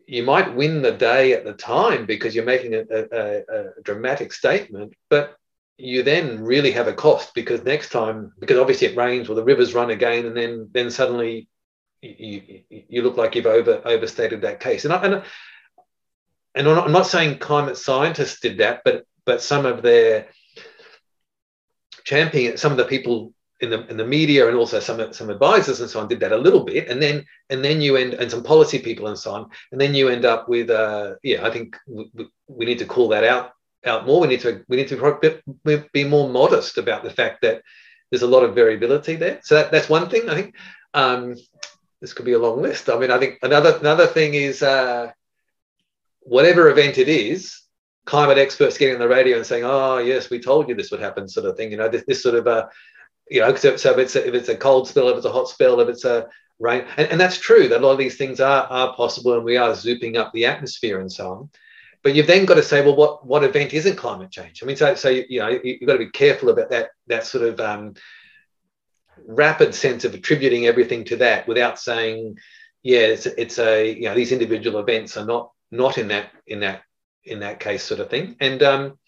[0.07, 4.33] you might win the day at the time because you're making a, a, a, dramatic
[4.33, 5.37] statement, but
[5.79, 9.45] you then really have a cost because next time, because obviously it rains or the
[9.45, 11.49] rivers run again, and then then suddenly
[12.03, 14.85] you, you look like you've over overstated that case.
[14.85, 15.23] And I, and,
[16.55, 20.27] and I'm not saying climate scientists did that, but but some of their
[22.05, 25.81] champion, some of the people in the in the media and also some some advisors
[25.81, 28.31] and so on did that a little bit, and then and then you end and
[28.31, 31.51] some policy people and so on, and then you end up with uh, yeah, I
[31.51, 32.11] think we,
[32.49, 33.53] we need to call that out
[33.87, 34.21] out more.
[34.21, 37.63] We need to we need to be more modest about the fact that
[38.11, 39.41] there's a lot of variability there.
[39.43, 40.55] So that, that's one thing I think.
[40.95, 41.37] Um,
[42.03, 42.91] this could be a long list.
[42.91, 45.13] I mean, I think another another thing is uh,
[46.21, 47.63] whatever event it is,
[48.05, 51.01] climate experts getting on the radio and saying, "Oh, yes, we told you this would
[51.01, 51.71] happen," sort of thing.
[51.71, 52.67] You know, this, this sort of uh,
[53.31, 55.49] you know, so, if it's a, if it's a cold spell, if it's a hot
[55.49, 56.27] spell, if it's a
[56.59, 59.45] rain, and, and that's true that a lot of these things are are possible, and
[59.45, 61.51] we are zooping up the atmosphere and so on.
[62.03, 64.61] But you've then got to say, well, what what event isn't climate change?
[64.61, 67.45] I mean, so so you know, you've got to be careful about that that sort
[67.45, 67.95] of um,
[69.27, 72.39] rapid sense of attributing everything to that without saying,
[72.83, 76.61] yeah, it's, it's a you know these individual events are not not in that in
[76.61, 76.83] that
[77.25, 78.37] in that case sort of thing.
[78.41, 78.99] And um,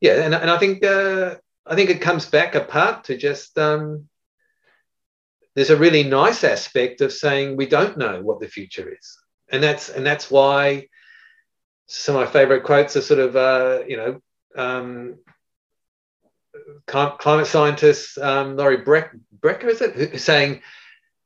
[0.00, 1.36] yeah, and, and I think uh,
[1.66, 4.08] I think it comes back apart to just um,
[5.54, 9.18] there's a really nice aspect of saying we don't know what the future is,
[9.50, 10.88] and that's and that's why
[11.86, 14.20] some of my favorite quotes are sort of uh, you know
[14.56, 15.18] um,
[16.86, 20.62] climate scientist um, Laurie Breck, Broecker, is it, saying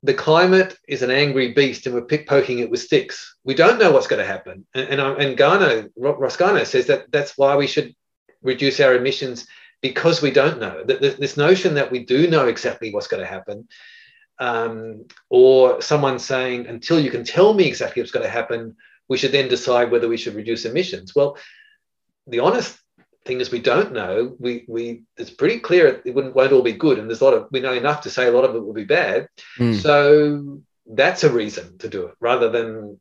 [0.03, 3.37] the climate is an angry beast and we're pickpoking it with sticks.
[3.45, 4.67] We don't know what's going to happen.
[4.75, 7.95] And, and, um, and Garnaut says that that's why we should
[8.43, 9.47] reduce our emissions
[9.83, 10.85] because we don't know.
[10.85, 13.69] This notion that we do know exactly what's going to happen,
[14.39, 18.77] um, or someone saying, until you can tell me exactly what's going to happen,
[19.09, 21.15] we should then decide whether we should reduce emissions.
[21.15, 21.37] Well,
[22.27, 22.79] the honest
[23.27, 26.99] things we don't know, we we it's pretty clear it wouldn't won't all be good,
[26.99, 28.73] and there's a lot of we know enough to say a lot of it will
[28.73, 29.29] be bad.
[29.59, 29.81] Mm.
[29.81, 33.01] So that's a reason to do it, rather than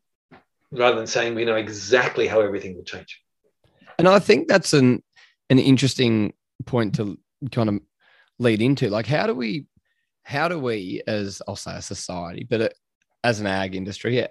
[0.71, 3.21] rather than saying we know exactly how everything will change.
[3.97, 5.03] And I think that's an
[5.49, 6.33] an interesting
[6.65, 7.17] point to
[7.51, 7.79] kind of
[8.39, 8.89] lead into.
[8.89, 9.67] Like, how do we
[10.23, 12.73] how do we, as I'll say, a society, but
[13.23, 14.27] as an ag industry,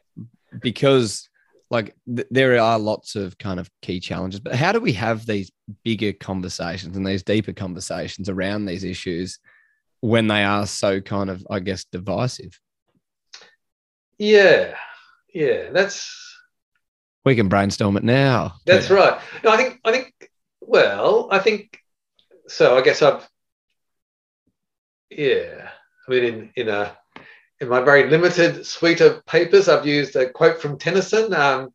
[0.61, 1.29] because
[1.71, 5.27] like th- there are lots of kind of key challenges but how do we have
[5.27, 5.51] these
[5.83, 9.39] bigger conversations and these deeper conversations around these issues
[10.01, 12.59] when they are so kind of i guess divisive?
[14.19, 14.77] Yeah
[15.33, 16.21] yeah that's
[17.25, 18.55] we can brainstorm it now.
[18.67, 19.19] That's right.
[19.43, 20.13] No i think i think
[20.61, 21.79] well i think
[22.49, 23.27] so i guess i've
[25.11, 25.71] yeah
[26.07, 26.97] i mean in in a
[27.65, 31.73] in my very limited suite of papers, I've used a quote from Tennyson um,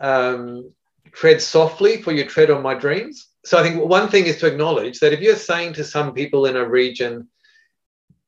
[0.00, 0.72] um,
[1.12, 3.28] tread softly, for you tread on my dreams.
[3.44, 6.46] So I think one thing is to acknowledge that if you're saying to some people
[6.46, 7.28] in a region,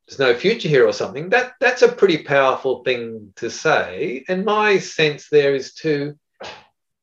[0.06, 4.24] there's no future here or something, that, that's a pretty powerful thing to say.
[4.28, 6.18] And my sense there is to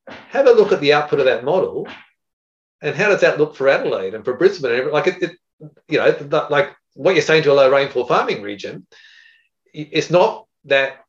[0.08, 1.88] have a look at the output of that model,
[2.82, 5.32] and how does that look for Adelaide and for Brisbane and like it, it
[5.88, 8.86] you know, like what you're saying to a low rainfall farming region,
[9.74, 11.06] it's not that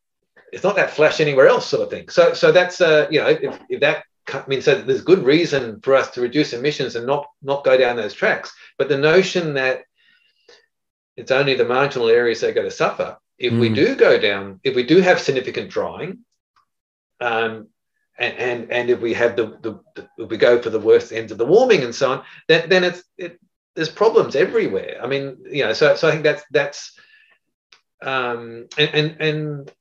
[0.52, 2.08] it's not that flash anywhere else sort of thing.
[2.08, 5.80] So so that's uh, you know if, if that I mean so there's good reason
[5.82, 8.52] for us to reduce emissions and not not go down those tracks.
[8.78, 9.84] But the notion that
[11.16, 13.60] it's only the marginal areas that are going to suffer if mm.
[13.60, 16.24] we do go down, if we do have significant drying,
[17.20, 17.68] um,
[18.16, 21.12] and, and and if we have the, the, the, if we go for the worst
[21.12, 23.40] ends of the warming and so on, then then it's it,
[23.74, 25.00] there's problems everywhere.
[25.02, 26.96] I mean, you know, so so I think that's that's
[28.04, 29.72] um, and and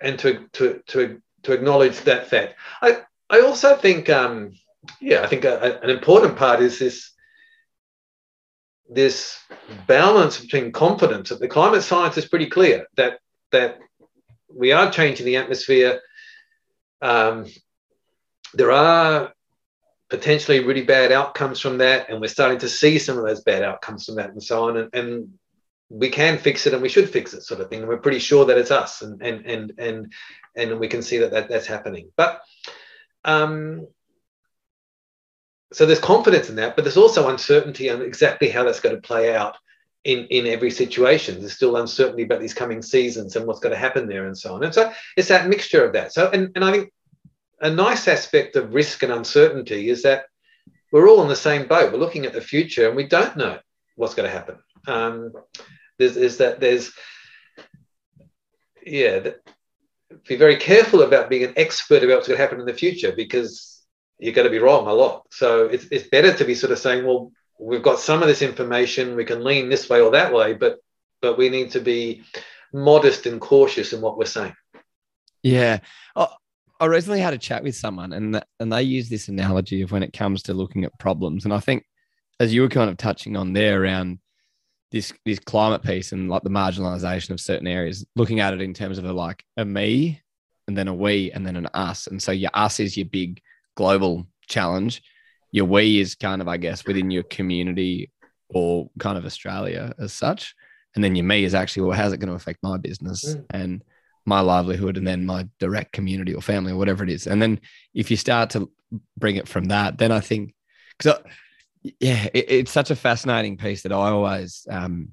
[0.00, 2.54] and to to to to acknowledge that fact.
[2.80, 4.52] I I also think um,
[5.00, 7.10] yeah, I think a, a, an important part is this
[8.88, 9.38] this
[9.86, 13.18] balance between confidence that the climate science is pretty clear that
[13.50, 13.78] that
[14.48, 16.00] we are changing the atmosphere.
[17.02, 17.46] Um,
[18.54, 19.32] there are
[20.10, 23.62] potentially really bad outcomes from that, and we're starting to see some of those bad
[23.62, 24.76] outcomes from that, and so on.
[24.76, 25.38] And, and
[25.94, 27.80] we can fix it, and we should fix it, sort of thing.
[27.80, 30.12] And we're pretty sure that it's us, and and and and
[30.56, 32.10] and we can see that, that that's happening.
[32.16, 32.40] But
[33.24, 33.86] um,
[35.72, 39.02] so there's confidence in that, but there's also uncertainty on exactly how that's going to
[39.02, 39.56] play out
[40.04, 41.40] in, in every situation.
[41.40, 44.54] There's still uncertainty about these coming seasons and what's going to happen there and so
[44.54, 44.62] on.
[44.62, 46.12] And so it's that mixture of that.
[46.12, 46.92] So, and, and I think
[47.60, 50.26] a nice aspect of risk and uncertainty is that
[50.92, 51.92] we're all in the same boat.
[51.92, 53.58] We're looking at the future and we don't know
[53.96, 54.58] what's going to happen.
[54.86, 55.32] Um,
[55.98, 56.92] there's, is that there's,
[58.84, 59.40] yeah, that,
[60.28, 63.12] be very careful about being an expert about what's going to happen in the future
[63.16, 63.82] because
[64.18, 65.26] you're going to be wrong a lot.
[65.30, 68.42] So it's, it's better to be sort of saying, well, we've got some of this
[68.42, 70.78] information, we can lean this way or that way, but
[71.20, 72.22] but we need to be
[72.72, 74.54] modest and cautious in what we're saying.
[75.42, 75.78] Yeah.
[76.80, 80.02] I recently had a chat with someone and and they use this analogy of when
[80.02, 81.44] it comes to looking at problems.
[81.44, 81.84] And I think
[82.40, 84.18] as you were kind of touching on there around
[84.94, 88.72] this this climate piece and like the marginalization of certain areas, looking at it in
[88.72, 90.22] terms of a like a me
[90.68, 92.06] and then a we and then an us.
[92.06, 93.40] And so your us is your big
[93.76, 95.02] global challenge.
[95.50, 98.12] Your we is kind of, I guess, within your community
[98.50, 100.54] or kind of Australia as such.
[100.94, 103.44] And then your me is actually, well, how's it going to affect my business mm.
[103.50, 103.82] and
[104.26, 107.26] my livelihood and then my direct community or family or whatever it is.
[107.26, 107.60] And then
[107.94, 108.70] if you start to
[109.18, 110.54] bring it from that, then I think,
[110.96, 111.20] because
[112.00, 115.12] yeah, it, it's such a fascinating piece that I always um,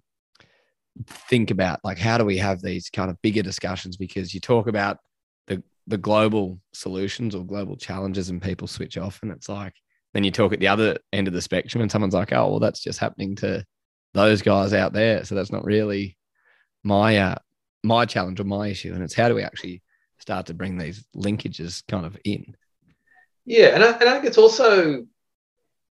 [1.06, 1.82] think about.
[1.84, 3.98] Like, how do we have these kind of bigger discussions?
[3.98, 4.98] Because you talk about
[5.48, 9.74] the the global solutions or global challenges and people switch off and it's like
[10.14, 12.60] then you talk at the other end of the spectrum and someone's like oh well
[12.60, 13.66] that's just happening to
[14.14, 16.16] those guys out there so that's not really
[16.84, 17.36] my uh,
[17.84, 19.82] my challenge or my issue and it's how do we actually
[20.20, 22.56] start to bring these linkages kind of in
[23.44, 25.04] yeah and I, and I think it's also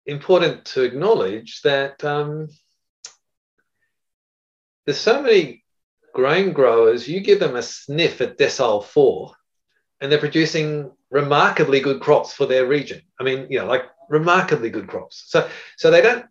[0.07, 2.49] important to acknowledge that um,
[4.85, 5.65] there's so many
[6.13, 9.33] grain growers you give them a sniff at decile four
[10.01, 13.01] and they're producing remarkably good crops for their region.
[13.21, 15.25] I mean, you know, like remarkably good crops.
[15.29, 16.27] So, so they don't.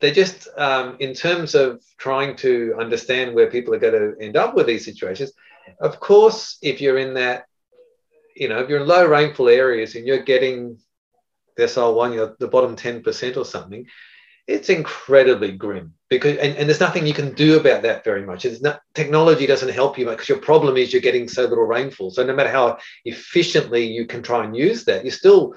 [0.00, 4.36] They just, um, in terms of trying to understand where people are going to end
[4.36, 5.32] up with these situations.
[5.78, 7.44] Of course, if you're in that,
[8.34, 10.78] you know, if you're in low rainfall areas and you're getting
[11.58, 13.86] decile one, you're the bottom ten percent or something,
[14.46, 18.44] it's incredibly grim because and, and there's nothing you can do about that very much.
[18.44, 22.10] It's not technology doesn't help you because your problem is you're getting so little rainfall.
[22.10, 25.54] So no matter how efficiently you can try and use that you're still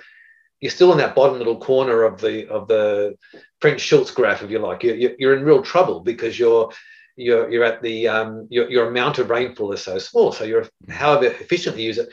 [0.62, 3.18] you're still in that bottom little corner of the of the
[3.60, 4.84] French-Schultz graph if you like.
[4.84, 6.72] You're, you're in real trouble because you're
[7.18, 10.32] you're, you're at the um, your, your amount of rainfall is so small.
[10.32, 12.10] So you're however efficiently use it.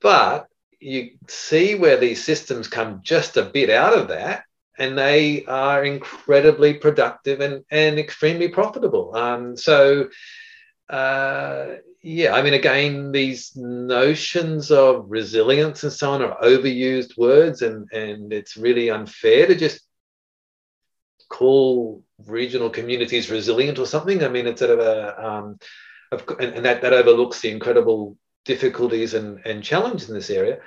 [0.00, 0.46] But
[0.80, 4.44] you see where these systems come just a bit out of that
[4.78, 9.14] and they are incredibly productive and, and extremely profitable.
[9.14, 10.08] Um, so,
[10.88, 11.66] uh,
[12.00, 17.90] yeah, I mean, again, these notions of resilience and so on are overused words, and,
[17.92, 19.80] and it's really unfair to just
[21.28, 24.22] call regional communities resilient or something.
[24.22, 25.58] I mean, it's sort of a, um,
[26.38, 28.16] and, and that, that overlooks the incredible
[28.48, 30.58] difficulties and, and challenges in this area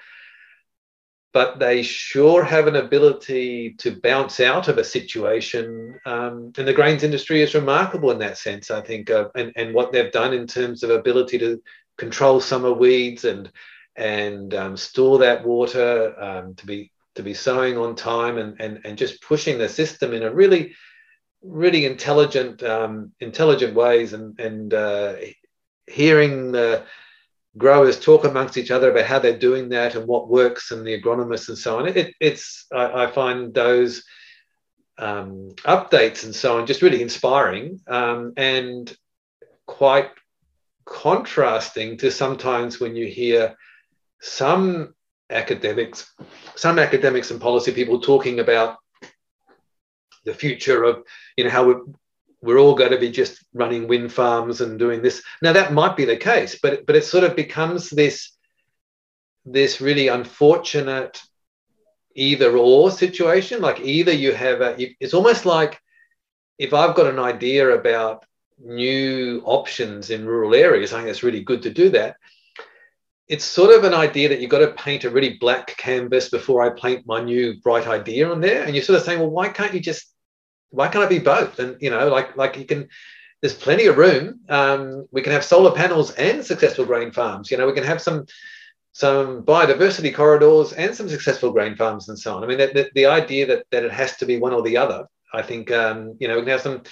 [1.34, 5.98] but they sure have an ability to bounce out of a situation.
[6.06, 9.74] Um, and the grains industry is remarkable in that sense, I think, uh, and, and
[9.74, 11.62] what they've done in terms of ability to
[11.98, 13.52] control summer weeds and
[13.96, 18.80] and um, store that water um, to be to be sowing on time and, and
[18.86, 20.74] and just pushing the system in a really
[21.44, 25.16] really intelligent um, intelligent ways and and uh,
[25.88, 26.84] hearing the
[27.58, 31.00] growers talk amongst each other about how they're doing that and what works and the
[31.00, 31.88] agronomists and so on.
[31.88, 34.04] It, it's I, I, find those
[34.98, 38.96] um, updates and so on just really inspiring um, and
[39.66, 40.12] quite
[40.86, 43.56] contrasting to sometimes when you hear
[44.22, 44.94] some
[45.30, 46.14] academics,
[46.56, 48.78] some academics and policy people talking about
[50.24, 51.04] the future of
[51.36, 51.82] you know how
[52.42, 55.24] we're, all going to be just running wind farms and doing this.
[55.42, 58.32] Now that might be the case, but but it sort of becomes this
[59.46, 61.22] this really unfortunate
[62.16, 63.62] either or situation.
[63.62, 65.80] Like either you have a, it's almost like
[66.58, 68.26] if I've got an idea about
[68.60, 72.18] new options in rural areas, I think it's really good to do that.
[73.28, 76.62] It's sort of an idea that you've got to paint a really black canvas before
[76.62, 78.64] I paint my new bright idea on there.
[78.64, 80.14] And you're sort of saying, well, why can't you just,
[80.72, 81.60] why can't I be both?
[81.60, 82.90] And, you know, like, like you can,
[83.42, 84.40] there's plenty of room.
[84.50, 87.52] Um, we can have solar panels and successful grain farms.
[87.52, 88.26] You know, we can have some,
[88.94, 92.44] some biodiversity corridors and some successful grain farms and so on.
[92.44, 94.78] I mean, the, the, the idea that, that it has to be one or the
[94.78, 96.84] other, I think, um, you know, we can have some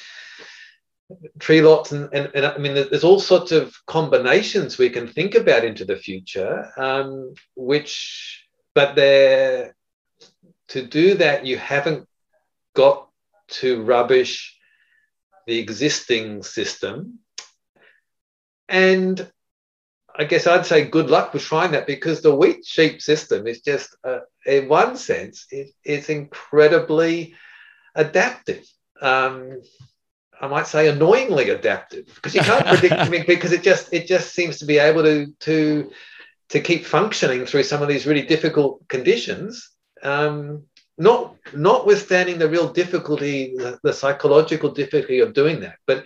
[1.40, 5.36] tree lots and, and, and, I mean, there's all sorts of combinations we can think
[5.36, 9.76] about into the future, um, which, but they're,
[10.70, 12.08] to do that, you haven't
[12.76, 13.09] got
[13.52, 14.58] to rubbish
[15.47, 17.20] the existing system.
[18.68, 19.32] And
[20.16, 23.62] I guess I'd say good luck with trying that because the wheat sheep system is
[23.62, 27.36] just, uh, in one sense, it, it's incredibly
[27.95, 28.66] adaptive.
[29.02, 29.62] Um,
[30.41, 32.93] I might say annoyingly adaptive because you can't predict.
[32.93, 35.91] I mean, because it just it just seems to be able to to
[36.50, 39.70] to keep functioning through some of these really difficult conditions.
[40.02, 40.64] Um,
[41.00, 46.06] not notwithstanding the real difficulty, the, the psychological difficulty of doing that, but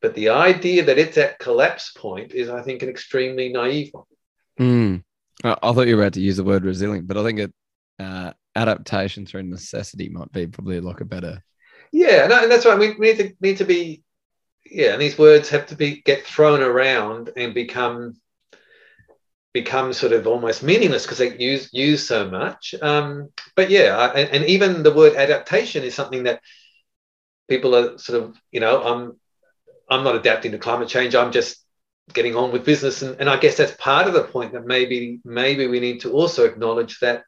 [0.00, 4.04] but the idea that it's at collapse point is, I think, an extremely naive one.
[4.58, 5.04] Mm.
[5.44, 7.52] I thought you were about to use the word resilient, but I think it,
[7.98, 11.42] uh, adaptation through necessity might be probably like a better.
[11.92, 12.78] Yeah, no, and that's right.
[12.78, 14.02] We, we need to need to be,
[14.64, 18.14] yeah, and these words have to be get thrown around and become
[19.52, 22.74] become sort of almost meaningless because they use use so much.
[22.80, 26.40] Um, but yeah, and, and even the word adaptation is something that
[27.48, 29.18] people are sort of, you know, I'm
[29.88, 31.14] I'm not adapting to climate change.
[31.14, 31.56] I'm just
[32.12, 33.02] getting on with business.
[33.02, 36.12] And, and I guess that's part of the point that maybe maybe we need to
[36.12, 37.24] also acknowledge that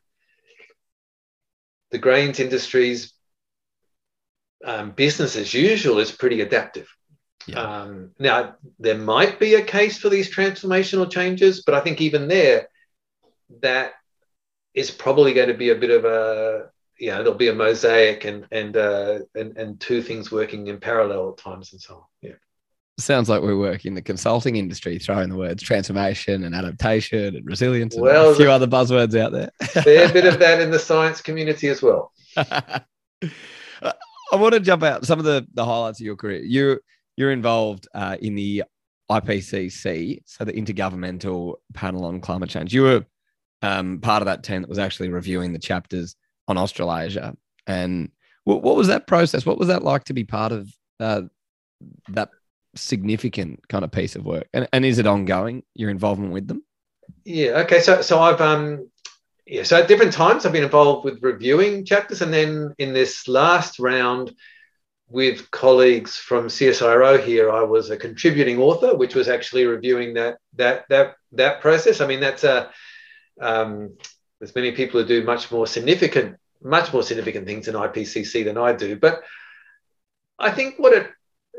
[1.91, 3.12] the grains industry's
[4.64, 6.89] um, business as usual is pretty adaptive.
[7.47, 7.61] Yeah.
[7.61, 12.28] Um, now, there might be a case for these transformational changes, but I think even
[12.28, 12.68] there,
[13.61, 13.93] that
[14.74, 18.24] is probably going to be a bit of a you know there'll be a mosaic
[18.24, 22.03] and and uh, and and two things working in parallel at times and so on.
[22.20, 22.34] Yeah
[22.99, 27.47] sounds like we work in the consulting industry, throwing the words transformation and adaptation and
[27.47, 29.51] resilience and well, a few other buzzwords out there.
[29.82, 32.12] Fair bit of that in the science community as well.
[32.36, 36.43] I want to jump out some of the, the highlights of your career.
[36.43, 36.80] You're
[37.17, 38.65] you're involved uh, in the
[39.11, 42.73] IPCC, so the Intergovernmental Panel on Climate Change.
[42.73, 43.07] You were
[43.61, 46.17] um, part of that team that was actually reviewing the chapters
[46.49, 47.37] on Australasia.
[47.67, 48.11] And
[48.45, 49.47] what, what was that process?
[49.47, 51.23] What was that like to be part of uh,
[52.09, 52.31] that
[52.75, 54.49] significant kind of piece of work?
[54.53, 56.65] And, and is it ongoing, your involvement with them?
[57.25, 57.61] Yeah.
[57.61, 57.81] Okay.
[57.81, 58.91] So, so I've, um,
[59.47, 62.23] yeah, so at different times I've been involved with reviewing chapters.
[62.23, 64.33] And then in this last round
[65.13, 70.39] with colleagues from CSIRO here, I was a contributing author, which was actually reviewing that,
[70.57, 72.01] that, that, that process.
[72.01, 72.71] I mean, that's a,
[73.41, 73.97] um,
[74.39, 78.59] there's many people who do much more significant, much more significant things in IPCC than
[78.59, 78.97] I do.
[78.97, 79.23] But
[80.39, 81.11] I think what it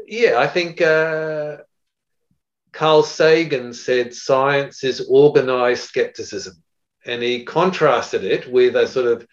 [0.08, 1.58] yeah, I think uh,
[2.72, 6.62] Carl Sagan said science is organized skepticism.
[7.06, 9.28] And he contrasted it with a sort of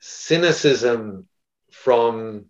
[0.00, 1.26] cynicism
[1.70, 2.46] from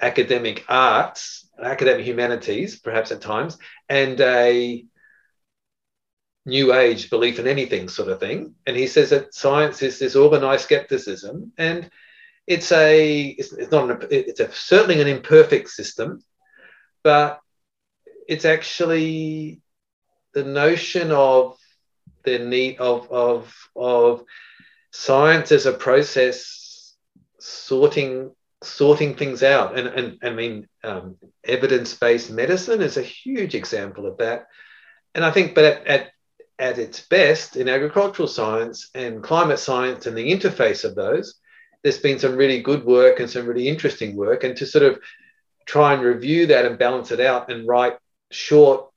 [0.00, 4.84] academic arts, academic humanities, perhaps at times, and a
[6.44, 8.54] new age belief in anything sort of thing.
[8.66, 11.52] And he says that science is this organized skepticism.
[11.58, 11.90] And
[12.46, 16.22] it's a it's, it's not an, it's a, certainly an imperfect system
[17.06, 17.40] but
[18.26, 19.60] it's actually
[20.34, 21.56] the notion of
[22.24, 24.24] the need of of of
[24.90, 26.96] science as a process
[27.38, 28.34] sorting
[28.66, 34.18] sorting things out and and i mean um, evidence-based medicine is a huge example of
[34.18, 34.46] that
[35.14, 36.10] and i think but at, at
[36.58, 41.34] at its best in agricultural science and climate science and the interface of those
[41.82, 44.98] there's been some really good work and some really interesting work and to sort of
[45.66, 47.96] try and review that and balance it out and write
[48.30, 48.90] short,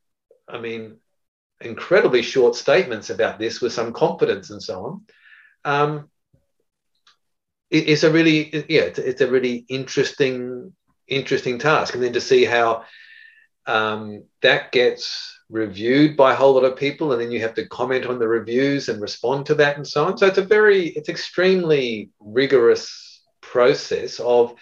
[0.47, 0.97] I mean,
[1.61, 5.01] incredibly short statements about this with some confidence and so on.
[5.65, 6.09] Um,
[7.70, 10.74] it, it's a really yeah, it's, it's, a really interesting
[11.07, 12.84] interesting task, and then to see how
[13.65, 17.67] um, that gets reviewed by a whole lot of people, and then you have to
[17.67, 20.17] comment on the reviews and respond to that and so on.
[20.17, 24.53] So it's a very it's extremely rigorous process of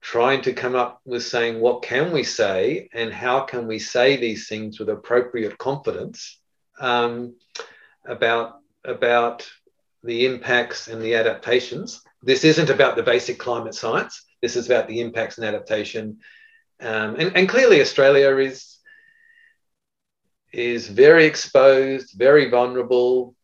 [0.00, 4.16] trying to come up with saying what can we say and how can we say
[4.16, 6.40] these things with appropriate confidence
[6.80, 7.36] um,
[8.04, 9.48] about about
[10.02, 12.02] the impacts and the adaptations.
[12.22, 14.24] This isn't about the basic climate science.
[14.40, 16.18] This is about the impacts and adaptation.
[16.80, 18.78] Um, and, and clearly, Australia is
[20.52, 23.34] is very exposed, very vulnerable,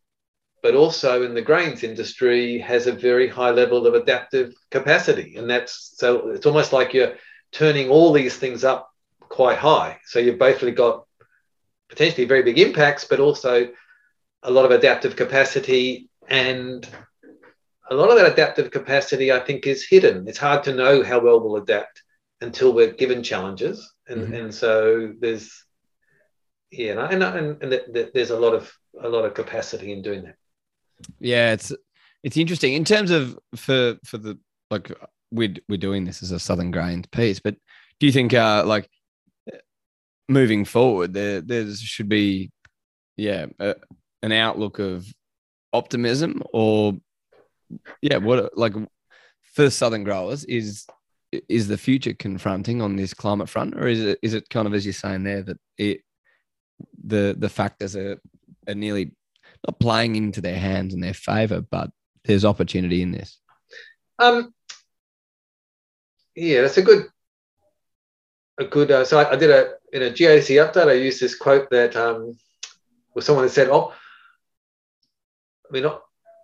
[0.61, 5.35] but also in the grains industry has a very high level of adaptive capacity.
[5.37, 7.15] And that's so it's almost like you're
[7.51, 9.99] turning all these things up quite high.
[10.05, 11.05] So you've basically got
[11.89, 13.69] potentially very big impacts, but also
[14.43, 16.08] a lot of adaptive capacity.
[16.29, 16.87] And
[17.89, 20.27] a lot of that adaptive capacity, I think, is hidden.
[20.27, 22.03] It's hard to know how well we'll adapt
[22.41, 23.91] until we're given challenges.
[24.07, 24.33] And, mm-hmm.
[24.33, 25.65] and so there's,
[26.71, 28.71] yeah, and, and, and there's a lot of
[29.01, 30.35] a lot of capacity in doing that.
[31.19, 31.71] Yeah, it's
[32.23, 34.37] it's interesting in terms of for for the
[34.69, 34.91] like
[35.31, 37.55] we're we're doing this as a Southern Grains piece, but
[37.99, 38.89] do you think uh like
[40.27, 42.51] moving forward there there should be
[43.17, 43.75] yeah a,
[44.21, 45.11] an outlook of
[45.73, 46.93] optimism or
[48.01, 48.73] yeah what like
[49.53, 50.87] for southern growers is
[51.47, 54.73] is the future confronting on this climate front or is it is it kind of
[54.73, 56.01] as you're saying there that it
[57.03, 58.19] the the factors are,
[58.67, 59.11] are nearly
[59.67, 61.91] not playing into their hands in their favor, but
[62.25, 63.39] there's opportunity in this.
[64.17, 64.53] Um,
[66.35, 67.07] yeah, that's a good,
[68.59, 68.91] a good.
[68.91, 70.87] Uh, so I, I, did a in a GAC update.
[70.87, 72.37] I used this quote that um,
[73.15, 73.93] was someone that said, "Oh,
[75.69, 75.85] I mean,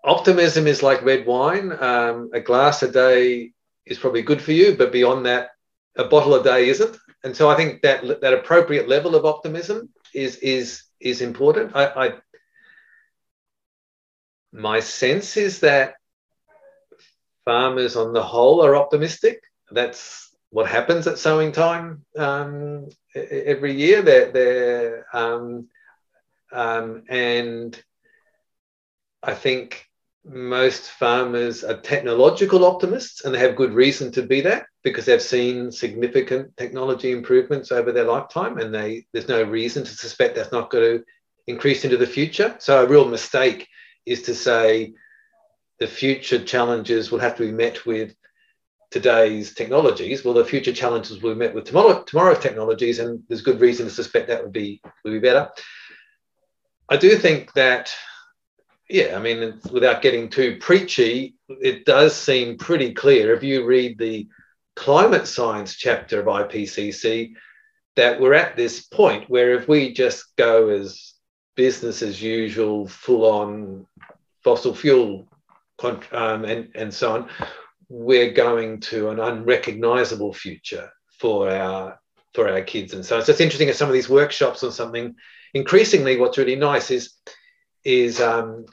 [0.04, 1.72] optimism is like red wine.
[1.72, 3.52] Um, a glass a day
[3.86, 5.52] is probably good for you, but beyond that,
[5.96, 9.90] a bottle a day isn't." And so I think that that appropriate level of optimism
[10.14, 11.76] is is is important.
[11.76, 12.14] I, I
[14.52, 15.96] my sense is that
[17.44, 19.44] farmers on the whole are optimistic.
[19.72, 24.02] That's what happens at sowing time um, every year.
[24.02, 25.68] They're, they're um,
[26.52, 27.84] um, and
[29.26, 29.86] I think
[30.24, 35.22] most farmers are technological optimists and they have good reason to be that because they've
[35.22, 40.52] seen significant technology improvements over their lifetime and they there's no reason to suspect that's
[40.52, 41.06] not going to
[41.48, 42.56] increase into the future.
[42.60, 43.68] So a real mistake
[44.06, 44.94] is to say
[45.80, 48.16] the future challenges will have to be met with
[48.92, 50.24] today's technologies.
[50.24, 53.88] Well, the future challenges will be met with tomorrow, tomorrow's technologies, and there's good reason
[53.88, 55.50] to suspect that would be would be better.
[56.88, 57.94] I do think that,
[58.90, 63.98] yeah, I mean, without getting too preachy, it does seem pretty clear if you read
[63.98, 64.28] the
[64.76, 67.34] climate science chapter of IPCC
[67.96, 71.14] that we're at this point where if we just go as
[71.56, 73.88] business as usual, full on
[74.44, 75.28] fossil fuel
[76.12, 77.30] um, and, and so on,
[77.90, 82.00] we're going to an unrecognizable future for our
[82.34, 82.94] for our kids.
[82.94, 85.16] And so it's just interesting at some of these workshops or something.
[85.54, 87.14] Increasingly, what's really nice is
[87.86, 88.66] is um,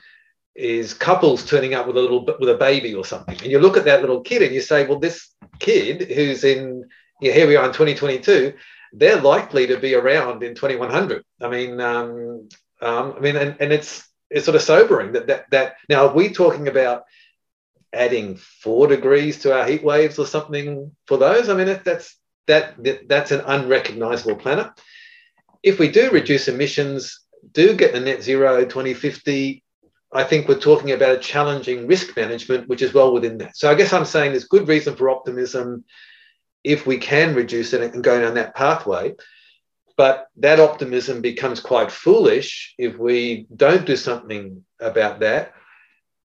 [0.55, 3.77] is couples turning up with a little with a baby or something, and you look
[3.77, 5.29] at that little kid and you say, well, this
[5.61, 6.89] kid who's in
[7.23, 8.53] yeah, here we are in 2022,
[8.93, 11.25] they're likely to be around in 2100.
[11.41, 12.49] I mean, um,
[12.81, 16.15] um, I mean, and, and it's it's sort of sobering that that that now are
[16.15, 17.05] we talking about
[17.93, 21.49] adding four degrees to our heat waves or something for those?
[21.49, 22.17] I mean, that, that's
[22.49, 24.69] that, that that's an unrecognizable planet.
[25.63, 29.62] If we do reduce emissions, do get the net zero 2050,
[30.12, 33.57] I think we're talking about a challenging risk management, which is well within that.
[33.57, 35.84] So I guess I'm saying there's good reason for optimism
[36.62, 39.14] if we can reduce it and go down that pathway.
[39.97, 45.55] But that optimism becomes quite foolish if we don't do something about that.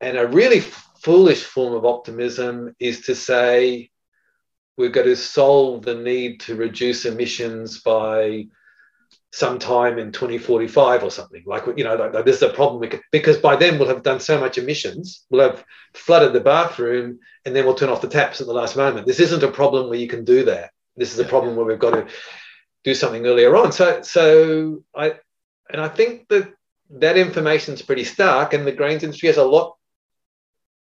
[0.00, 3.90] And a really foolish form of optimism is to say
[4.76, 8.46] we're going to solve the need to reduce emissions by
[9.34, 11.42] sometime in 2045 or something.
[11.44, 14.04] Like you know like, this is a problem we could, because by then we'll have
[14.04, 18.08] done so much emissions we'll have flooded the bathroom and then we'll turn off the
[18.08, 19.08] taps at the last moment.
[19.08, 20.70] This isn't a problem where you can do that.
[20.96, 22.06] This is a problem where we've got to
[22.84, 23.72] do something earlier on.
[23.72, 25.14] So, so I,
[25.68, 26.52] and I think that
[26.90, 29.76] that information is pretty stark, and the grains industry has a lot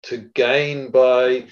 [0.04, 1.47] to gain by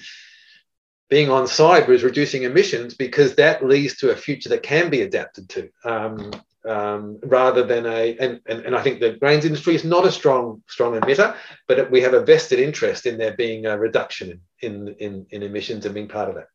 [1.08, 5.00] being on cyber is reducing emissions because that leads to a future that can be
[5.00, 5.70] adapted to.
[5.84, 6.30] Um,
[6.68, 10.12] um, rather than a and, and, and I think the grains industry is not a
[10.12, 11.34] strong strong emitter,
[11.66, 15.86] but we have a vested interest in there being a reduction in in, in emissions
[15.86, 16.48] and being part of that.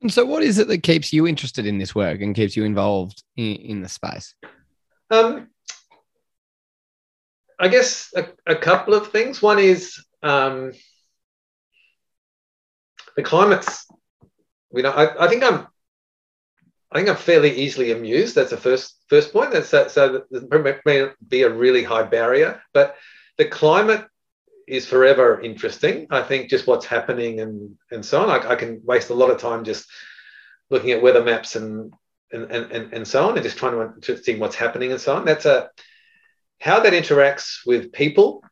[0.00, 2.64] And so, what is it that keeps you interested in this work and keeps you
[2.64, 4.34] involved in, in the space?
[5.10, 5.48] Um,
[7.58, 9.42] I guess a, a, couple of things.
[9.42, 10.72] One is um,
[13.16, 13.86] the climate's.
[14.72, 15.66] You know, I, I think I'm
[16.90, 18.34] I think I'm fairly easily amused.
[18.34, 19.52] That's the first first point.
[19.52, 19.90] That's that.
[19.90, 22.96] So there may be a really high barrier, but
[23.36, 24.06] the climate
[24.66, 26.06] is forever interesting.
[26.10, 28.30] I think just what's happening and and so on.
[28.30, 29.86] I, I can waste a lot of time just
[30.70, 31.92] looking at weather maps and
[32.32, 35.16] and and, and so on, and just trying to, to see what's happening and so
[35.16, 35.24] on.
[35.24, 35.70] That's a
[36.60, 38.42] how that interacts with people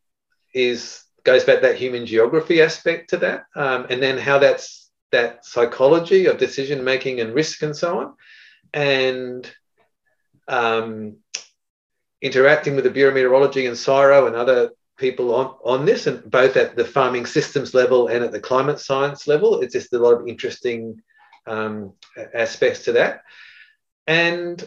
[0.55, 5.45] is goes back that human geography aspect to that, um, and then how that's that
[5.45, 8.15] psychology of decision making and risk and so on,
[8.73, 9.51] and
[10.49, 11.17] um,
[12.21, 16.29] interacting with the Bureau of Meteorology and CSIRO and other people on, on this, and
[16.31, 19.61] both at the farming systems level and at the climate science level.
[19.61, 21.03] It's just a lot of interesting
[21.47, 21.93] um,
[22.35, 23.23] aspects to that.
[24.07, 24.63] And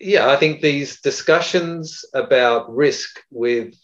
[0.00, 3.74] yeah, I think these discussions about risk with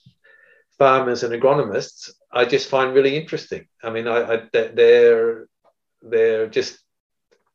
[0.79, 3.67] farmers and agronomists I just find really interesting.
[3.83, 5.47] I mean, I, I they're
[6.03, 6.79] they're just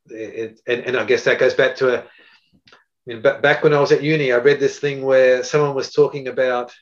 [0.10, 3.82] it, and, and I guess that goes back to a I mean, back when I
[3.82, 6.74] was at uni, I read this thing where someone was talking about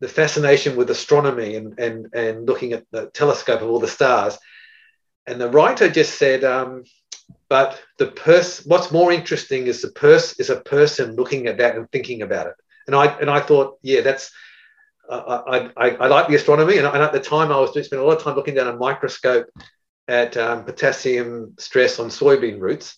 [0.00, 4.38] the fascination with astronomy and and and looking at the telescope of all the stars,
[5.26, 6.84] and the writer just said, um,
[7.48, 11.76] "But the person, what's more interesting is the person is a person looking at that
[11.76, 12.54] and thinking about it."
[12.86, 14.32] And I and I thought, yeah, that's
[15.12, 18.04] I, I, I, like the astronomy, and, at the time I was doing, spent a
[18.04, 19.46] lot of time looking down a microscope
[20.08, 22.96] at um, potassium stress on soybean roots,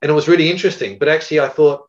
[0.00, 0.98] and it was really interesting.
[0.98, 1.88] But actually, I thought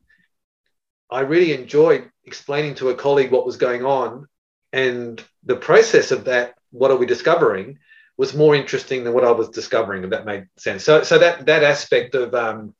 [1.09, 4.27] I really enjoyed explaining to a colleague what was going on,
[4.73, 6.55] and the process of that.
[6.71, 7.79] What are we discovering?
[8.17, 10.83] Was more interesting than what I was discovering, if that made sense.
[10.83, 12.73] So, so that that aspect of um,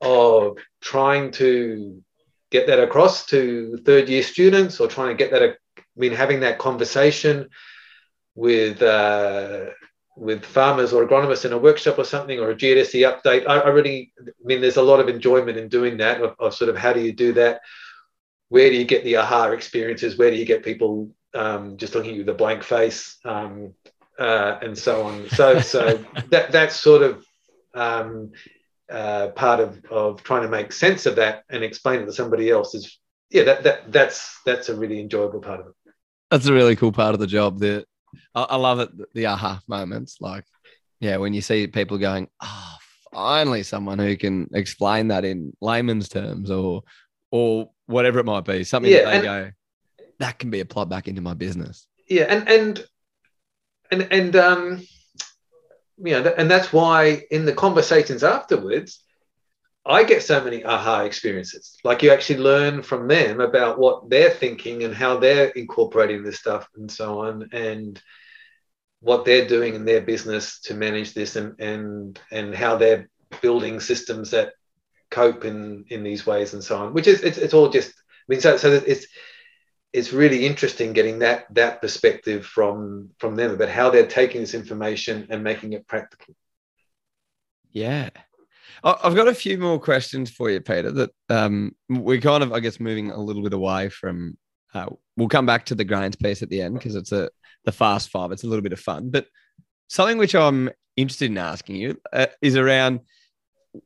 [0.00, 2.02] of trying to
[2.50, 5.56] get that across to third year students or trying to get that
[5.96, 7.48] I mean, having that conversation
[8.34, 9.66] with uh,
[10.16, 13.68] with farmers or agronomists in a workshop or something or a GRDC update, I, I
[13.68, 16.20] really, I mean, there's a lot of enjoyment in doing that.
[16.20, 17.60] Of, of, sort of how do you do that?
[18.48, 20.18] Where do you get the aha experiences?
[20.18, 23.74] Where do you get people um, just looking at you with a blank face um,
[24.18, 25.28] uh, and so on?
[25.30, 27.24] So, so that that's sort of
[27.74, 28.32] um,
[28.90, 32.50] uh, part of, of trying to make sense of that and explain it to somebody
[32.50, 32.98] else is
[33.30, 35.74] yeah that, that that's that's a really enjoyable part of it
[36.30, 37.58] that's a really cool part of the job.
[37.58, 37.84] The
[38.34, 38.90] I, I love it.
[39.14, 40.44] The aha moments, like
[41.00, 42.76] yeah, when you see people going, oh,
[43.12, 46.82] finally someone who can explain that in layman's terms or
[47.30, 49.50] or whatever it might be, something yeah, that they and, go
[50.20, 51.86] that can be applied back into my business.
[52.08, 52.86] Yeah, and and
[53.90, 54.86] and and um,
[55.98, 59.02] you know, and that's why in the conversations afterwards,
[59.84, 61.78] I get so many aha experiences.
[61.84, 66.38] Like you actually learn from them about what they're thinking and how they're incorporating this
[66.38, 68.00] stuff and so on, and
[69.00, 73.08] what they're doing in their business to manage this, and and and how they're
[73.40, 74.52] building systems that
[75.10, 76.92] cope in in these ways and so on.
[76.92, 77.90] Which is it's, it's all just.
[77.90, 79.06] I mean, so so it's
[79.92, 84.54] it's really interesting getting that that perspective from from them about how they're taking this
[84.54, 86.34] information and making it practical.
[87.72, 88.10] Yeah.
[88.82, 90.90] I've got a few more questions for you, Peter.
[90.90, 94.36] That um, we're kind of, I guess, moving a little bit away from.
[94.72, 97.28] Uh, we'll come back to the grains piece at the end because it's a
[97.64, 98.32] the fast five.
[98.32, 99.26] It's a little bit of fun, but
[99.88, 103.00] something which I'm interested in asking you uh, is around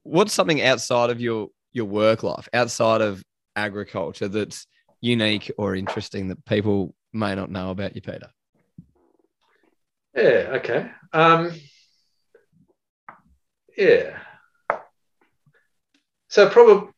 [0.02, 3.22] what's something outside of your your work life, outside of
[3.56, 4.66] agriculture, that's
[5.00, 8.30] unique or interesting that people may not know about you, Peter.
[10.14, 10.52] Yeah.
[10.56, 10.90] Okay.
[11.12, 11.52] Um,
[13.76, 14.18] yeah.
[16.34, 16.88] So probably,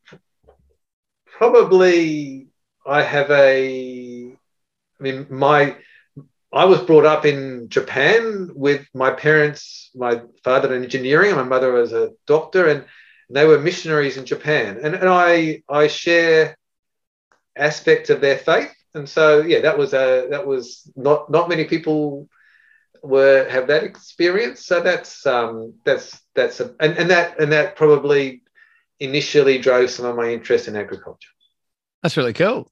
[1.26, 2.48] probably
[2.86, 4.32] I have a.
[4.32, 5.76] I mean, my
[6.50, 9.90] I was brought up in Japan with my parents.
[9.94, 12.86] My father in engineering, and my mother was a doctor, and
[13.28, 14.78] they were missionaries in Japan.
[14.82, 16.56] And, and I I share
[17.58, 21.64] aspects of their faith, and so yeah, that was a that was not not many
[21.66, 22.26] people
[23.02, 24.64] were have that experience.
[24.64, 28.40] So that's um that's that's a and, and that and that probably
[29.00, 31.30] initially drove some of my interest in agriculture.
[32.02, 32.70] That's really cool.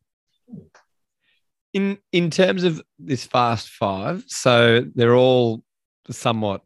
[1.73, 5.65] In in terms of this fast five, so they're all
[6.11, 6.63] somewhat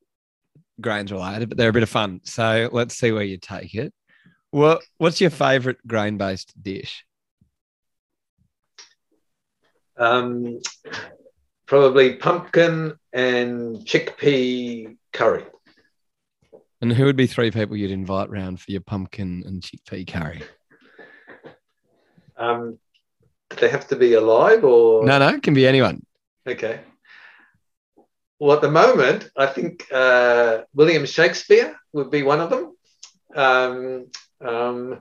[0.80, 2.20] grains related, but they're a bit of fun.
[2.24, 3.92] So let's see where you take it.
[4.50, 7.04] What What's your favourite grain based dish?
[9.96, 10.60] Um,
[11.66, 15.44] probably pumpkin and chickpea curry.
[16.80, 20.42] And who would be three people you'd invite round for your pumpkin and chickpea curry?
[22.36, 22.78] Um,
[23.50, 26.04] do they have to be alive or No, no, it can be anyone.
[26.46, 26.80] Okay.
[28.38, 32.76] Well, at the moment, I think uh, William Shakespeare would be one of them.
[33.34, 34.06] Um,
[34.40, 35.00] um,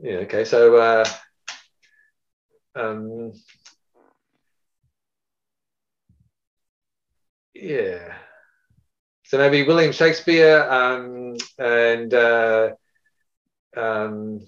[0.00, 0.16] yeah.
[0.16, 0.44] Okay.
[0.44, 0.76] So.
[0.76, 1.04] Uh,
[2.74, 3.32] um,
[7.62, 8.14] yeah.
[9.24, 12.70] So maybe William Shakespeare um, and uh,
[13.76, 14.40] um,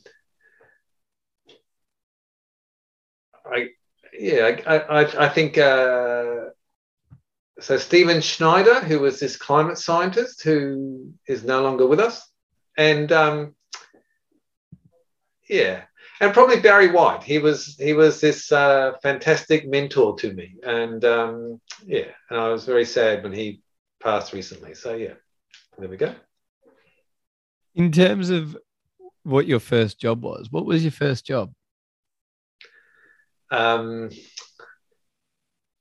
[3.46, 3.68] I
[4.18, 6.50] yeah I I, I think uh,
[7.60, 12.28] so Stephen Schneider who was this climate scientist who is no longer with us
[12.76, 13.54] and um,
[15.48, 15.82] yeah
[16.24, 21.04] and probably Barry White he was he was this uh, fantastic mentor to me and
[21.04, 23.60] um, yeah and I was very sad when he
[24.02, 25.14] passed recently so yeah
[25.78, 26.14] there we go
[27.74, 28.56] In terms of
[29.22, 31.52] what your first job was, what was your first job?
[33.50, 34.10] um,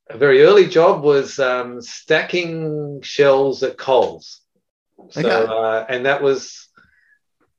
[0.09, 4.41] a very early job was um, stacking shells at Coles.
[5.09, 5.31] So, Okay.
[5.31, 6.67] uh, and that was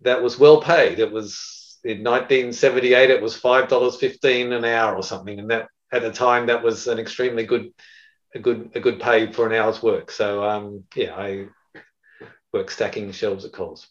[0.02, 0.98] that was well paid.
[0.98, 3.10] It was in 1978.
[3.10, 6.62] It was five dollars fifteen an hour or something, and that at the time that
[6.62, 7.72] was an extremely good
[8.34, 10.10] a good a good pay for an hour's work.
[10.10, 11.46] So um, yeah, I
[12.52, 13.86] work stacking shelves at Coles.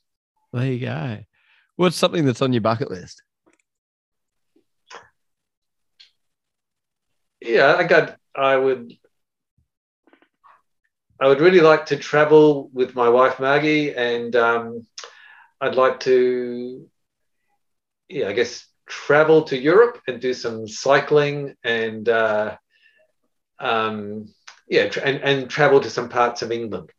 [0.51, 1.19] There you go.
[1.75, 3.23] What's something that's on your bucket list?
[7.43, 8.93] yeah, I I'd, I would.
[11.19, 14.87] I would really like to travel with my wife Margie, and um,
[15.61, 16.89] I'd like to,
[18.14, 22.57] yeah, I guess travel to Europe and do some cycling and, uh,
[23.59, 24.28] um,
[24.68, 26.91] yeah, tra- and, and travel to some parts of England.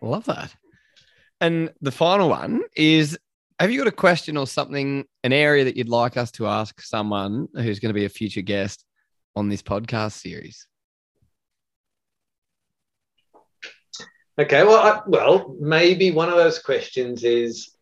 [0.00, 0.54] Love that.
[1.40, 3.18] And the final one is
[3.58, 6.80] have you got a question or something, an area that you'd like us to ask
[6.82, 8.84] someone who's going to be a future guest
[9.34, 10.66] on this podcast series?
[14.38, 17.75] Okay, well, I, well, maybe one of those questions is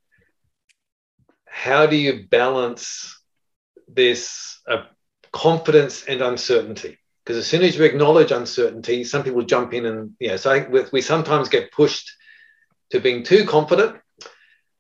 [1.55, 3.23] how do you balance
[3.87, 4.83] this uh,
[5.33, 6.99] confidence and uncertainty?
[7.25, 10.35] Because as soon as you acknowledge uncertainty, some people jump in and yeah.
[10.37, 12.11] So I think we, sometimes get pushed
[12.91, 13.97] to being too confident,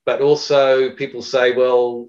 [0.04, 2.08] but also people say, well,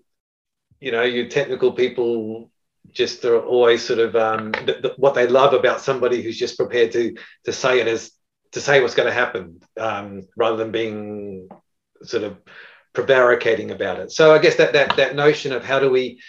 [0.80, 2.49] you know, you technical people
[2.91, 6.57] just are always sort of um, th- th- what they love about somebody who's just
[6.57, 8.11] prepared to to say it as
[8.53, 11.47] to say what's going to happen um, rather than being
[12.03, 12.38] sort of
[12.96, 14.12] prevaricating about it.
[14.12, 16.20] So I guess that that that notion of how do we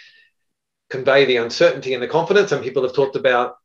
[0.89, 3.57] convey the uncertainty and the confidence, and people have talked about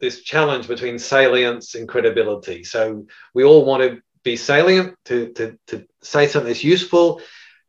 [0.00, 2.64] this challenge between salience and credibility.
[2.64, 7.20] So we all want to be salient to, to, to say something that's useful,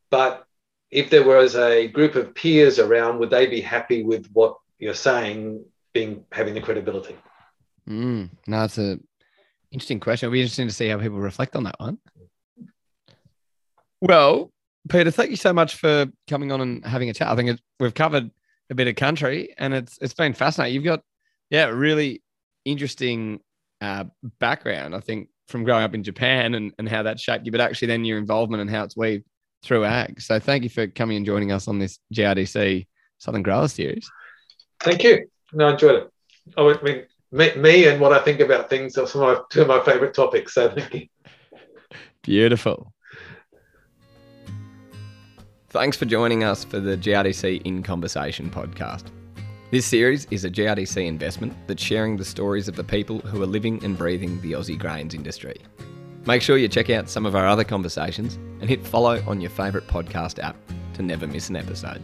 [0.09, 0.45] but
[0.91, 4.93] if there was a group of peers around, would they be happy with what you're
[4.93, 7.15] saying being having the credibility?
[7.87, 8.99] Mm, no, it's a
[9.71, 10.27] interesting question.
[10.27, 11.97] It'll be interesting to see how people reflect on that one.
[14.01, 14.51] Well,
[14.89, 17.27] Peter, thank you so much for coming on and having a chat.
[17.27, 18.29] I think it, we've covered
[18.69, 20.75] a bit of country, and it's it's been fascinating.
[20.75, 21.01] You've got
[21.49, 22.21] yeah, really
[22.65, 23.39] interesting
[23.81, 24.05] uh,
[24.39, 24.95] background.
[24.95, 27.87] I think from growing up in Japan and, and how that shaped you, but actually
[27.87, 29.25] then your involvement and how it's weaved
[29.63, 30.21] through ag.
[30.21, 32.87] So thank you for coming and joining us on this GRDC
[33.19, 34.09] Southern Grower Series.
[34.79, 35.27] Thank you.
[35.53, 36.11] No, I enjoyed it.
[36.57, 39.61] I mean, me, me and what I think about things are some of my, two
[39.61, 40.53] of my favorite topics.
[40.53, 41.07] So thank you.
[42.23, 42.93] Beautiful.
[45.75, 49.07] Thanks for joining us for the GRDC In Conversation podcast.
[49.71, 53.45] This series is a GRDC investment that's sharing the stories of the people who are
[53.45, 55.57] living and breathing the Aussie grains industry.
[56.25, 59.49] Make sure you check out some of our other conversations and hit follow on your
[59.49, 60.55] favourite podcast app
[60.93, 62.01] to never miss an episode.